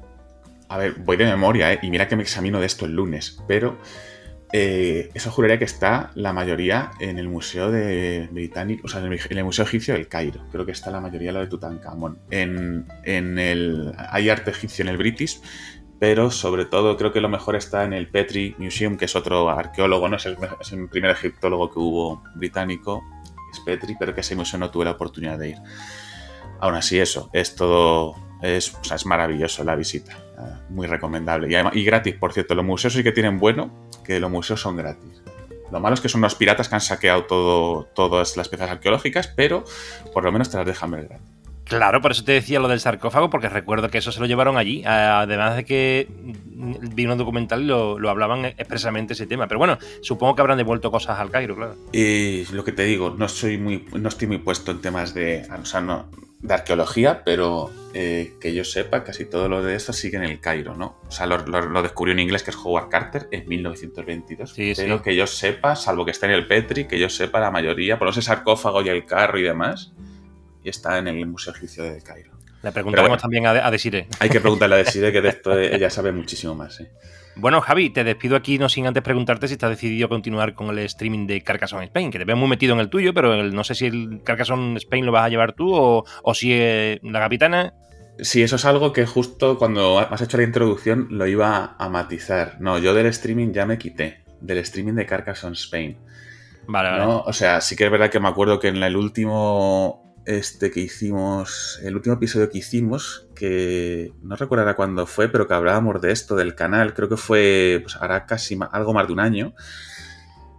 a 0.69 0.79
ver, 0.79 0.95
voy 0.95 1.17
de 1.17 1.25
memoria, 1.25 1.73
¿eh? 1.73 1.79
y 1.83 1.91
mira 1.91 2.09
que 2.09 2.17
me 2.17 2.23
examino 2.23 2.61
de 2.61 2.67
esto 2.67 2.87
el 2.87 2.93
lunes, 2.93 3.43
pero 3.47 3.79
eh, 4.53 5.11
esa 5.15 5.31
juraría 5.31 5.59
que 5.59 5.65
está 5.65 6.11
la 6.15 6.33
mayoría 6.33 6.93
en 7.01 7.19
el 7.19 7.29
Museo 7.29 7.71
de 7.71 8.29
Británico, 8.31 8.83
o 8.85 8.89
sea, 8.89 9.01
en 9.01 9.13
el, 9.13 9.45
Museo 9.45 9.65
Egipcio 9.65 9.95
del 9.95 10.09
Cairo. 10.09 10.45
Creo 10.53 10.65
que 10.65 10.73
está 10.73 10.91
la 10.91 11.01
mayoría 11.01 11.33
lo 11.33 11.41
de 11.41 11.49
Tutankamón. 11.49 12.19
En, 12.31 12.87
en 13.05 13.39
el, 13.39 13.93
hay 14.11 14.29
arte 14.29 14.51
egipcio 14.51 14.83
en 14.83 14.89
el 14.89 14.97
British, 14.97 15.41
pero 15.99 16.31
sobre 16.31 16.65
todo 16.67 16.97
creo 16.97 17.13
que 17.13 17.21
lo 17.21 17.29
mejor 17.29 17.57
está 17.57 17.85
en 17.85 17.93
el 17.93 18.09
Petrie 18.09 18.55
Museum, 18.59 18.97
que 18.97 19.07
es 19.07 19.17
otro 19.17 19.49
arqueólogo, 19.49 20.09
no 20.09 20.17
es 20.17 20.27
el, 20.27 20.89
primer 20.89 21.11
egiptólogo 21.11 21.71
que 21.71 21.79
hubo 21.79 22.23
británico, 22.35 23.03
es 23.53 23.61
Petrie, 23.61 23.97
pero 23.99 24.15
que 24.15 24.21
ese 24.21 24.37
museo 24.37 24.59
no 24.59 24.71
tuve 24.71 24.85
la 24.85 24.93
oportunidad 24.93 25.39
de 25.39 25.51
ir. 25.51 25.57
Aún 26.61 26.75
así, 26.75 26.99
eso, 26.99 27.31
es 27.33 27.55
todo, 27.55 28.15
es, 28.47 28.77
es 28.93 29.07
maravilloso 29.07 29.65
la 29.65 29.75
visita, 29.75 30.13
eh, 30.39 30.43
muy 30.71 30.87
recomendable. 30.87 31.49
Y, 31.51 31.81
y 31.81 31.85
gratis, 31.85 32.15
por 32.15 32.33
cierto, 32.33 32.55
los 32.55 32.65
museos 32.65 32.93
sí 32.93 33.03
que 33.03 33.13
tienen 33.13 33.39
bueno, 33.39 33.89
que 34.05 34.21
los 34.21 34.31
museos 34.31 34.61
son 34.61 34.77
gratis. 34.77 35.23
Lo 35.73 35.81
malo 35.81 35.95
es 35.95 36.01
que 36.01 36.09
son 36.09 36.21
los 36.21 36.35
piratas 36.35 36.69
que 36.69 36.77
han 36.77 36.81
saqueado 36.81 37.25
todo, 37.25 37.85
todas 37.95 38.37
las 38.37 38.49
piezas 38.49 38.71
arqueológicas, 38.71 39.29
pero 39.29 39.65
por 40.13 40.25
lo 40.25 40.33
menos 40.33 40.51
te 40.51 40.57
las 40.57 40.67
dejan 40.67 40.91
ver 40.93 41.09
gratis. 41.09 41.37
Claro, 41.67 42.01
por 42.01 42.13
eso 42.13 42.23
te 42.23 42.31
decía 42.31 42.61
lo 42.61 42.69
del 42.69 42.79
sarcófago, 42.79 43.29
porque 43.29 43.49
recuerdo 43.49 43.91
que 43.91 43.99
eso 43.99 44.13
se 44.13 44.21
lo 44.21 44.27
llevaron 44.27 44.57
allí. 44.57 44.85
Además 44.85 45.57
de 45.57 45.65
que 45.65 46.07
vi 46.09 47.07
un 47.07 47.19
documental 47.19 47.63
y 47.63 47.67
lo, 47.67 48.09
hablaban 48.09 48.45
expresamente 48.45 49.15
ese 49.15 49.27
tema. 49.27 49.49
Pero 49.49 49.59
bueno, 49.59 49.77
supongo 50.01 50.37
que 50.37 50.43
habrán 50.43 50.59
devuelto 50.59 50.93
cosas 50.93 51.19
al 51.19 51.31
Cairo, 51.31 51.57
claro. 51.57 51.75
Y 51.93 52.45
lo 52.53 52.63
que 52.63 52.71
te 52.71 52.85
digo, 52.85 53.17
no 53.19 53.29
soy 53.29 53.59
muy, 53.59 53.85
no 53.93 54.09
estoy 54.09 54.29
muy 54.29 54.39
puesto 54.39 54.71
en 54.71 54.81
temas 54.81 55.13
de. 55.13 55.45
O 55.61 55.65
sea, 55.65 55.81
no, 55.81 56.09
de 56.47 56.55
arqueología, 56.55 57.23
pero 57.25 57.71
eh, 57.93 58.35
que 58.41 58.55
yo 58.55 58.65
sepa, 58.65 59.03
casi 59.03 59.25
todo 59.25 59.49
lo 59.49 59.63
de 59.63 59.75
esto 59.75 59.93
sigue 59.93 60.17
en 60.17 60.25
el 60.25 60.41
Cairo, 60.41 60.77
¿no? 60.77 60.97
O 61.09 61.11
sea, 61.11 61.27
lo, 61.27 61.83
descubrió 61.83 62.13
en 62.13 62.21
inglés, 62.21 62.43
que 62.43 62.51
es 62.51 62.57
Howard 62.57 62.89
Carter, 62.89 63.29
en 63.33 63.49
1922. 63.49 64.55
pero 64.77 65.03
que 65.03 65.17
yo 65.17 65.27
sepa, 65.27 65.75
salvo 65.75 66.05
que 66.05 66.13
esté 66.13 66.27
en 66.27 66.33
el 66.33 66.47
Petri, 66.47 66.87
que 66.87 66.99
yo 66.99 67.09
sepa, 67.09 67.41
la 67.41 67.51
mayoría, 67.51 67.99
por 67.99 68.09
ese 68.09 68.23
sarcófago 68.23 68.83
y 68.83 68.89
el 68.89 69.05
carro 69.05 69.39
y 69.39 69.43
demás, 69.43 69.93
y 70.63 70.69
está 70.69 70.99
en 70.99 71.09
el 71.09 71.27
Museo 71.27 71.53
Egipcio 71.53 71.83
de 71.85 72.01
Cairo. 72.01 72.33
Le 72.63 72.73
preguntaremos 72.73 73.21
también 73.21 73.47
a, 73.47 73.51
a 73.51 73.71
Desire. 73.71 74.09
Hay 74.21 74.29
que 74.29 74.41
preguntarle 74.41 74.77
a 74.77 74.79
Desire, 74.85 75.13
que 75.13 75.21
de 75.21 75.29
esto 75.29 75.59
ella 75.59 75.91
sabe 75.91 76.13
muchísimo 76.13 76.55
más. 76.55 76.81
¿eh? 76.81 76.91
Bueno, 77.37 77.61
Javi, 77.61 77.91
te 77.91 78.03
despido 78.03 78.35
aquí 78.35 78.59
no 78.59 78.71
sin 78.71 78.87
antes 78.87 79.03
preguntarte 79.03 79.47
si 79.47 79.55
estás 79.55 79.69
decidido 79.69 80.09
continuar 80.09 80.55
con 80.55 80.71
el 80.71 80.79
streaming 80.81 81.27
de 81.27 81.43
Carcassonne 81.43 81.85
Spain, 81.85 82.11
que 82.11 82.19
te 82.19 82.25
veo 82.25 82.37
muy 82.37 82.49
metido 82.49 82.73
en 82.73 82.81
el 82.81 82.89
tuyo, 82.89 83.13
pero 83.13 83.43
no 83.43 83.63
sé 83.63 83.75
si 83.75 83.87
el 83.87 84.23
Carcassonne 84.25 84.79
Spain 84.79 85.05
lo 85.05 85.13
vas 85.13 85.27
a 85.27 85.29
llevar 85.29 85.53
tú 85.53 85.71
o, 85.75 86.35
si 86.35 86.49
la 87.03 87.21
capitana. 87.21 87.75
Sí, 88.19 88.43
eso 88.43 88.57
es 88.57 88.65
algo 88.65 88.95
que 88.95 89.05
justo 89.05 89.59
cuando 89.59 89.99
has 89.99 90.23
hecho 90.23 90.39
la 90.39 90.45
introducción 90.45 91.09
lo 91.11 91.27
iba 91.27 91.77
a 91.79 91.89
matizar. 91.91 92.57
No, 92.59 92.79
yo 92.79 92.95
del 92.95 93.07
streaming 93.07 93.53
ya 93.53 93.67
me 93.67 93.77
quité, 93.77 94.25
del 94.41 94.59
streaming 94.59 94.95
de 94.95 95.05
Carcassonne 95.05 95.57
Spain. 95.57 95.99
Vale, 96.67 96.89
vale. 96.89 97.05
O 97.27 97.33
sea, 97.35 97.61
sí 97.61 97.77
que 97.77 97.85
es 97.85 97.91
verdad 97.91 98.09
que 98.09 98.19
me 98.19 98.29
acuerdo 98.29 98.59
que 98.59 98.69
en 98.69 98.83
el 98.83 98.97
último 98.97 100.17
este 100.25 100.71
que 100.71 100.81
hicimos, 100.81 101.81
el 101.85 101.97
último 101.97 102.15
episodio 102.15 102.49
que 102.51 102.59
hicimos, 102.59 103.26
que 103.37 104.13
no 104.23 104.35
recuerdo 104.35 104.75
cuándo 104.75 105.07
fue, 105.07 105.29
pero 105.29 105.47
que 105.47 105.55
hablábamos 105.55 106.01
de 106.01 106.11
esto, 106.11 106.35
del 106.35 106.57
canal, 106.57 106.95
creo 106.95 107.09
que 107.09 107.17
fue, 107.17 107.79
pues 107.85 107.95
hará 107.97 108.27
casi 108.27 108.59
algo 108.73 108.93
más 108.93 109.07
de 109.07 109.13
un 109.13 109.21
año. 109.21 109.55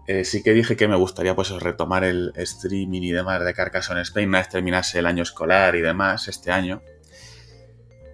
Eh, 0.07 0.23
sí 0.23 0.41
que 0.41 0.53
dije 0.53 0.77
que 0.77 0.87
me 0.87 0.95
gustaría 0.95 1.35
pues 1.35 1.49
retomar 1.51 2.05
el 2.05 2.31
streaming 2.37 3.01
y 3.01 3.11
demás 3.11 3.43
de 3.43 3.53
Carcassonne 3.53 4.01
Spain 4.03 4.29
una 4.29 4.37
vez 4.37 4.47
terminase 4.47 4.99
el 4.99 5.05
año 5.05 5.23
escolar 5.23 5.75
y 5.75 5.81
demás 5.81 6.29
este 6.29 6.51
año. 6.51 6.81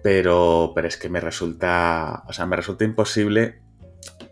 pero, 0.02 0.72
pero 0.74 0.88
es 0.88 0.96
que 0.96 1.08
me 1.08 1.20
resulta, 1.20 2.24
o 2.26 2.32
sea, 2.32 2.46
me 2.46 2.56
resulta 2.56 2.84
imposible 2.84 3.63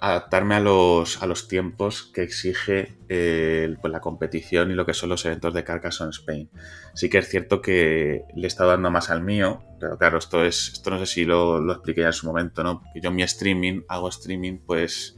adaptarme 0.04 0.56
a 0.56 0.60
los, 0.60 1.22
a 1.22 1.26
los 1.26 1.46
tiempos 1.46 2.10
que 2.12 2.24
exige 2.24 2.96
eh, 3.08 3.76
pues 3.80 3.92
la 3.92 4.00
competición 4.00 4.72
y 4.72 4.74
lo 4.74 4.84
que 4.84 4.94
son 4.94 5.10
los 5.10 5.24
eventos 5.24 5.54
de 5.54 5.62
Carcassonne 5.62 6.10
Spain. 6.10 6.50
Sí 6.92 7.08
que 7.08 7.18
es 7.18 7.28
cierto 7.28 7.62
que 7.62 8.24
le 8.34 8.42
he 8.42 8.46
estado 8.48 8.70
dando 8.70 8.90
más 8.90 9.10
al 9.10 9.22
mío, 9.22 9.62
pero 9.78 9.96
claro, 9.98 10.18
esto 10.18 10.44
es 10.44 10.72
esto 10.72 10.90
no 10.90 10.98
sé 10.98 11.06
si 11.06 11.24
lo, 11.24 11.60
lo 11.60 11.74
expliqué 11.74 12.00
ya 12.00 12.08
en 12.08 12.12
su 12.14 12.26
momento, 12.26 12.64
¿no? 12.64 12.82
Yo 12.96 13.12
mi 13.12 13.22
streaming, 13.22 13.82
hago 13.86 14.08
streaming 14.08 14.58
pues 14.66 15.16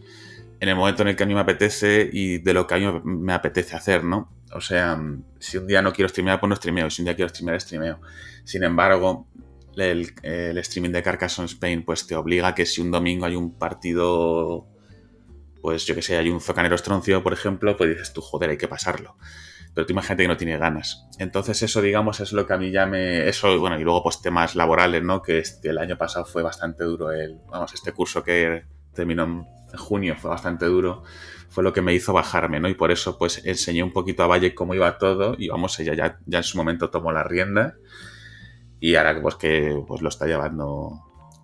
en 0.60 0.68
el 0.68 0.76
momento 0.76 1.00
en 1.00 1.08
el 1.08 1.16
que 1.16 1.22
a 1.22 1.26
mí 1.26 1.32
me 1.32 1.40
apetece 1.40 2.10
y 2.12 2.36
de 2.36 2.52
lo 2.52 2.66
que 2.66 2.74
a 2.74 2.78
mí 2.78 3.00
me 3.04 3.32
apetece 3.32 3.76
hacer, 3.76 4.04
¿no? 4.04 4.30
O 4.52 4.60
sea, 4.60 5.00
si 5.38 5.56
un 5.56 5.66
día 5.66 5.80
no 5.80 5.94
quiero 5.94 6.10
streamear, 6.10 6.40
pues 6.40 6.50
no 6.50 6.56
streameo, 6.56 6.90
si 6.90 7.00
un 7.00 7.06
día 7.06 7.16
quiero 7.16 7.30
streamear, 7.30 7.58
streameo. 7.58 8.00
Sin 8.44 8.62
embargo, 8.62 9.26
el, 9.76 10.12
el, 10.22 10.58
streaming 10.58 10.90
de 10.90 11.02
Carcassonne 11.02 11.46
Spain 11.46 11.84
pues 11.84 12.06
te 12.06 12.14
obliga 12.14 12.48
a 12.48 12.54
que 12.54 12.66
si 12.66 12.82
un 12.82 12.90
domingo 12.90 13.24
hay 13.24 13.34
un 13.34 13.52
partido, 13.58 14.66
pues 15.64 15.86
yo 15.86 15.94
que 15.94 16.02
sé, 16.02 16.18
hay 16.18 16.28
un 16.28 16.42
Zocanero 16.42 16.74
Estroncio, 16.74 17.22
por 17.22 17.32
ejemplo, 17.32 17.74
pues 17.74 17.88
dices 17.88 18.12
tú, 18.12 18.20
joder, 18.20 18.50
hay 18.50 18.58
que 18.58 18.68
pasarlo. 18.68 19.16
Pero 19.72 19.86
tú 19.86 19.94
imagínate 19.94 20.24
que 20.24 20.28
no 20.28 20.36
tiene 20.36 20.58
ganas. 20.58 21.06
Entonces 21.18 21.62
eso, 21.62 21.80
digamos, 21.80 22.20
es 22.20 22.34
lo 22.34 22.46
que 22.46 22.52
a 22.52 22.58
mí 22.58 22.70
ya 22.70 22.84
me... 22.84 23.26
Eso, 23.30 23.58
bueno, 23.58 23.80
y 23.80 23.82
luego 23.82 24.02
pues 24.02 24.20
temas 24.20 24.56
laborales, 24.56 25.02
¿no? 25.02 25.22
Que 25.22 25.42
el 25.62 25.78
año 25.78 25.96
pasado 25.96 26.26
fue 26.26 26.42
bastante 26.42 26.84
duro 26.84 27.12
el... 27.12 27.38
Vamos, 27.48 27.72
este 27.72 27.92
curso 27.92 28.22
que 28.22 28.66
terminó 28.92 29.24
en 29.24 29.78
junio 29.78 30.16
fue 30.18 30.28
bastante 30.28 30.66
duro 30.66 31.02
fue 31.48 31.64
lo 31.64 31.72
que 31.72 31.80
me 31.80 31.94
hizo 31.94 32.12
bajarme, 32.12 32.60
¿no? 32.60 32.68
Y 32.68 32.74
por 32.74 32.90
eso, 32.90 33.16
pues, 33.16 33.40
enseñé 33.46 33.82
un 33.82 33.94
poquito 33.94 34.22
a 34.22 34.26
Valle 34.26 34.54
cómo 34.54 34.74
iba 34.74 34.98
todo 34.98 35.34
y, 35.38 35.48
vamos, 35.48 35.80
ella 35.80 35.94
ya, 35.94 36.18
ya 36.26 36.38
en 36.38 36.44
su 36.44 36.58
momento 36.58 36.90
tomó 36.90 37.10
la 37.10 37.24
rienda 37.24 37.76
y 38.80 38.96
ahora 38.96 39.18
pues 39.22 39.36
que 39.36 39.82
pues 39.86 40.02
lo 40.02 40.10
está 40.10 40.26
llevando 40.26 41.00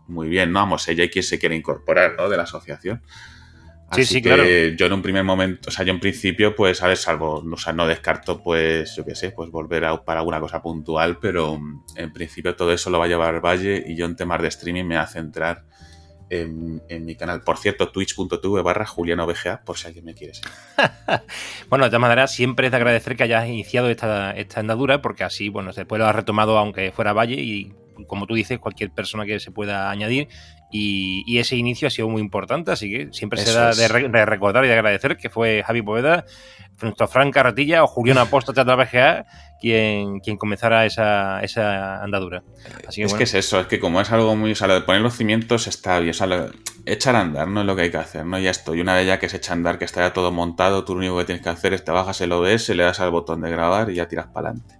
muy 0.09 0.29
bien, 0.29 0.53
¿no? 0.53 0.59
Vamos, 0.59 0.87
ella 0.89 1.05
y 1.05 1.09
quien 1.09 1.23
se 1.23 1.39
quiere 1.39 1.57
incorporar, 1.57 2.17
¿no? 2.19 2.29
De 2.29 2.37
la 2.37 2.43
asociación. 2.43 3.03
Así 3.91 4.05
sí, 4.05 4.15
sí, 4.15 4.23
claro. 4.23 4.45
Yo 4.45 4.87
en 4.87 4.93
un 4.93 5.03
primer 5.03 5.25
momento, 5.25 5.69
o 5.69 5.73
sea, 5.73 5.85
yo 5.85 5.93
en 5.93 5.99
principio, 5.99 6.55
pues, 6.55 6.81
a 6.83 6.87
ver, 6.87 6.97
salvo, 6.97 7.45
o 7.45 7.57
sea, 7.57 7.73
no 7.73 7.89
descarto, 7.89 8.41
pues, 8.41 8.95
yo 8.95 9.05
qué 9.05 9.17
sé, 9.17 9.33
pues 9.33 9.51
volver 9.51 9.85
a, 9.85 10.05
para 10.05 10.21
alguna 10.21 10.39
cosa 10.39 10.63
puntual, 10.63 11.19
pero 11.19 11.59
mm, 11.59 11.85
en 11.97 12.13
principio 12.13 12.55
todo 12.55 12.73
eso 12.73 12.89
lo 12.89 13.01
va 13.01 13.07
a 13.07 13.09
llevar 13.09 13.45
Valle 13.45 13.83
y 13.85 13.97
yo 13.97 14.07
en 14.07 14.15
temas 14.15 14.41
de 14.43 14.49
streaming 14.49 14.85
me 14.85 14.97
hace 14.97 15.19
entrar 15.19 15.65
en, 16.29 16.81
en, 16.89 17.05
mi 17.05 17.17
canal. 17.17 17.43
Por 17.43 17.59
cierto, 17.59 17.89
twitch.tv 17.89 18.63
barra 18.63 18.87
julianovga, 18.87 19.63
por 19.65 19.77
si 19.77 19.89
alguien 19.89 20.05
me 20.05 20.15
quiere 20.15 20.35
bueno, 21.69 21.85
de 21.85 21.91
todas 21.91 22.01
maneras, 22.01 22.33
siempre 22.33 22.67
es 22.67 22.71
de 22.71 22.77
agradecer 22.77 23.17
que 23.17 23.25
hayas 23.25 23.49
iniciado 23.49 23.91
esta, 23.91 24.31
esta 24.33 24.61
andadura, 24.61 25.03
porque 25.03 25.25
así, 25.25 25.49
bueno, 25.49 25.73
después 25.73 25.99
lo 25.99 26.07
has 26.07 26.15
retomado 26.15 26.57
aunque 26.59 26.93
fuera 26.93 27.13
Valle 27.13 27.35
y 27.35 27.75
como 28.07 28.27
tú 28.27 28.35
dices, 28.35 28.59
cualquier 28.59 28.91
persona 28.91 29.27
que 29.27 29.41
se 29.41 29.51
pueda 29.51 29.91
añadir. 29.91 30.29
Y, 30.71 31.25
y 31.27 31.39
ese 31.39 31.57
inicio 31.57 31.89
ha 31.89 31.91
sido 31.91 32.09
muy 32.09 32.23
importante, 32.23 32.71
así 32.71 32.91
que 32.91 33.09
siempre 33.13 33.41
se 33.41 33.53
da 33.53 33.73
de, 33.75 33.89
re, 33.89 34.09
de, 34.09 34.25
recordar 34.25 34.65
y 34.65 34.69
de 34.69 34.75
agradecer 34.75 35.17
que 35.17 35.29
fue 35.29 35.65
Javi 35.67 35.83
Poveda, 35.83 36.25
nuestro 36.81 37.09
Fran 37.09 37.33
o 37.35 37.87
Julián 37.87 38.17
la 38.67 38.77
BGA 38.77 39.27
quien, 39.61 40.21
quien 40.21 40.37
comenzara 40.37 40.87
esa, 40.87 41.41
esa 41.43 42.03
andadura. 42.03 42.43
Así 42.89 43.01
que, 43.01 43.05
es 43.05 43.13
bueno. 43.13 43.19
que 43.19 43.25
es 43.25 43.35
eso, 43.35 43.61
es 43.61 43.67
que 43.67 43.79
como 43.79 44.01
es 44.01 44.11
algo 44.11 44.35
muy. 44.35 44.53
O 44.53 44.55
sea, 44.55 44.67
lo 44.67 44.75
de 44.75 44.81
poner 44.81 45.03
los 45.03 45.17
cimientos 45.17 45.67
está 45.67 46.01
bien. 46.01 46.11
O 46.11 46.15
sea, 46.15 46.27
lo, 46.27 46.51
echar 46.87 47.15
a 47.15 47.21
andar 47.21 47.49
no 47.49 47.61
es 47.61 47.67
lo 47.67 47.77
que 47.77 47.83
hay 47.83 47.91
que 47.91 47.99
hacer, 47.99 48.25
¿no? 48.25 48.39
Ya 48.39 48.51
estoy. 48.51 48.81
Una 48.81 48.95
vez 48.95 49.07
ya 49.07 49.19
que 49.19 49.29
se 49.29 49.37
echa 49.37 49.53
a 49.53 49.57
andar, 49.57 49.79
que 49.79 49.85
está 49.85 50.01
ya 50.01 50.13
todo 50.13 50.33
montado, 50.33 50.85
tú 50.85 50.95
lo 50.95 51.01
único 51.01 51.19
que 51.19 51.27
tienes 51.27 51.43
que 51.43 51.51
hacer 51.51 51.75
es 51.75 51.85
te 51.85 51.93
bajas 51.93 52.21
el 52.23 52.33
OBS, 52.33 52.71
le 52.71 52.83
das 52.83 53.01
al 53.01 53.11
botón 53.11 53.43
de 53.43 53.51
grabar 53.51 53.91
y 53.91 53.97
ya 53.97 54.09
tiras 54.09 54.29
para 54.29 54.49
adelante. 54.49 54.77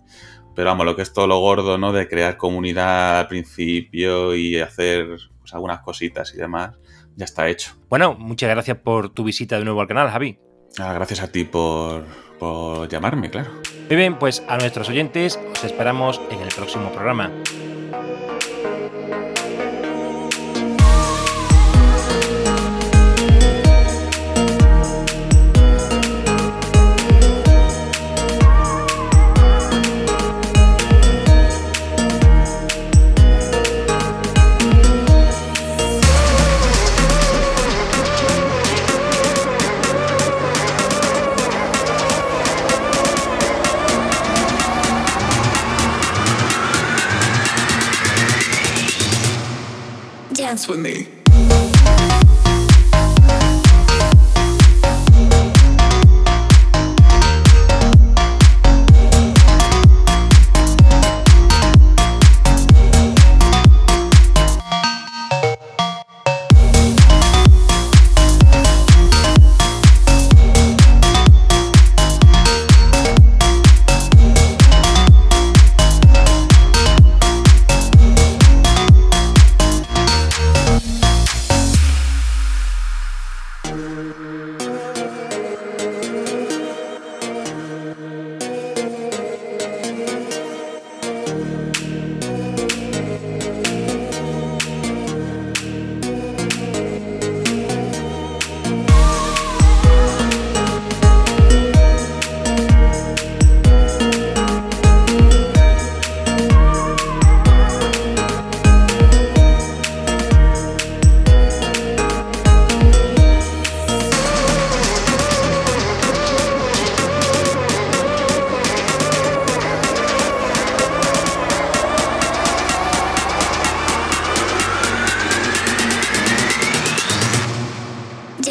Pero 0.57 0.71
vamos, 0.71 0.87
lo 0.87 0.97
que 0.97 1.03
es 1.03 1.13
todo 1.13 1.27
lo 1.27 1.39
gordo, 1.39 1.79
¿no? 1.79 1.93
De 1.93 2.09
crear 2.09 2.37
comunidad 2.37 3.21
al 3.21 3.29
principio 3.29 4.35
y 4.35 4.59
hacer 4.59 5.17
pues, 5.51 5.55
algunas 5.55 5.81
cositas 5.81 6.33
y 6.35 6.39
demás, 6.39 6.79
ya 7.17 7.25
está 7.25 7.49
hecho. 7.49 7.73
Bueno, 7.89 8.15
muchas 8.15 8.49
gracias 8.51 8.79
por 8.79 9.11
tu 9.11 9.25
visita 9.25 9.59
de 9.59 9.65
nuevo 9.65 9.81
al 9.81 9.89
canal, 9.89 10.09
Javi. 10.09 10.39
Ah, 10.79 10.93
gracias 10.93 11.21
a 11.21 11.33
ti 11.33 11.45
por, 11.45 12.05
por 12.39 12.89
llamarme, 12.89 13.31
claro. 13.31 13.51
Muy 13.89 13.97
bien, 13.97 14.19
pues 14.19 14.43
a 14.49 14.57
nuestros 14.57 14.89
oyentes 14.89 15.41
os 15.53 15.65
esperamos 15.65 16.21
en 16.31 16.41
el 16.41 16.49
próximo 16.49 16.91
programa. 16.93 17.31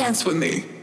Dance 0.10 0.26
with 0.26 0.38
me. 0.38 0.79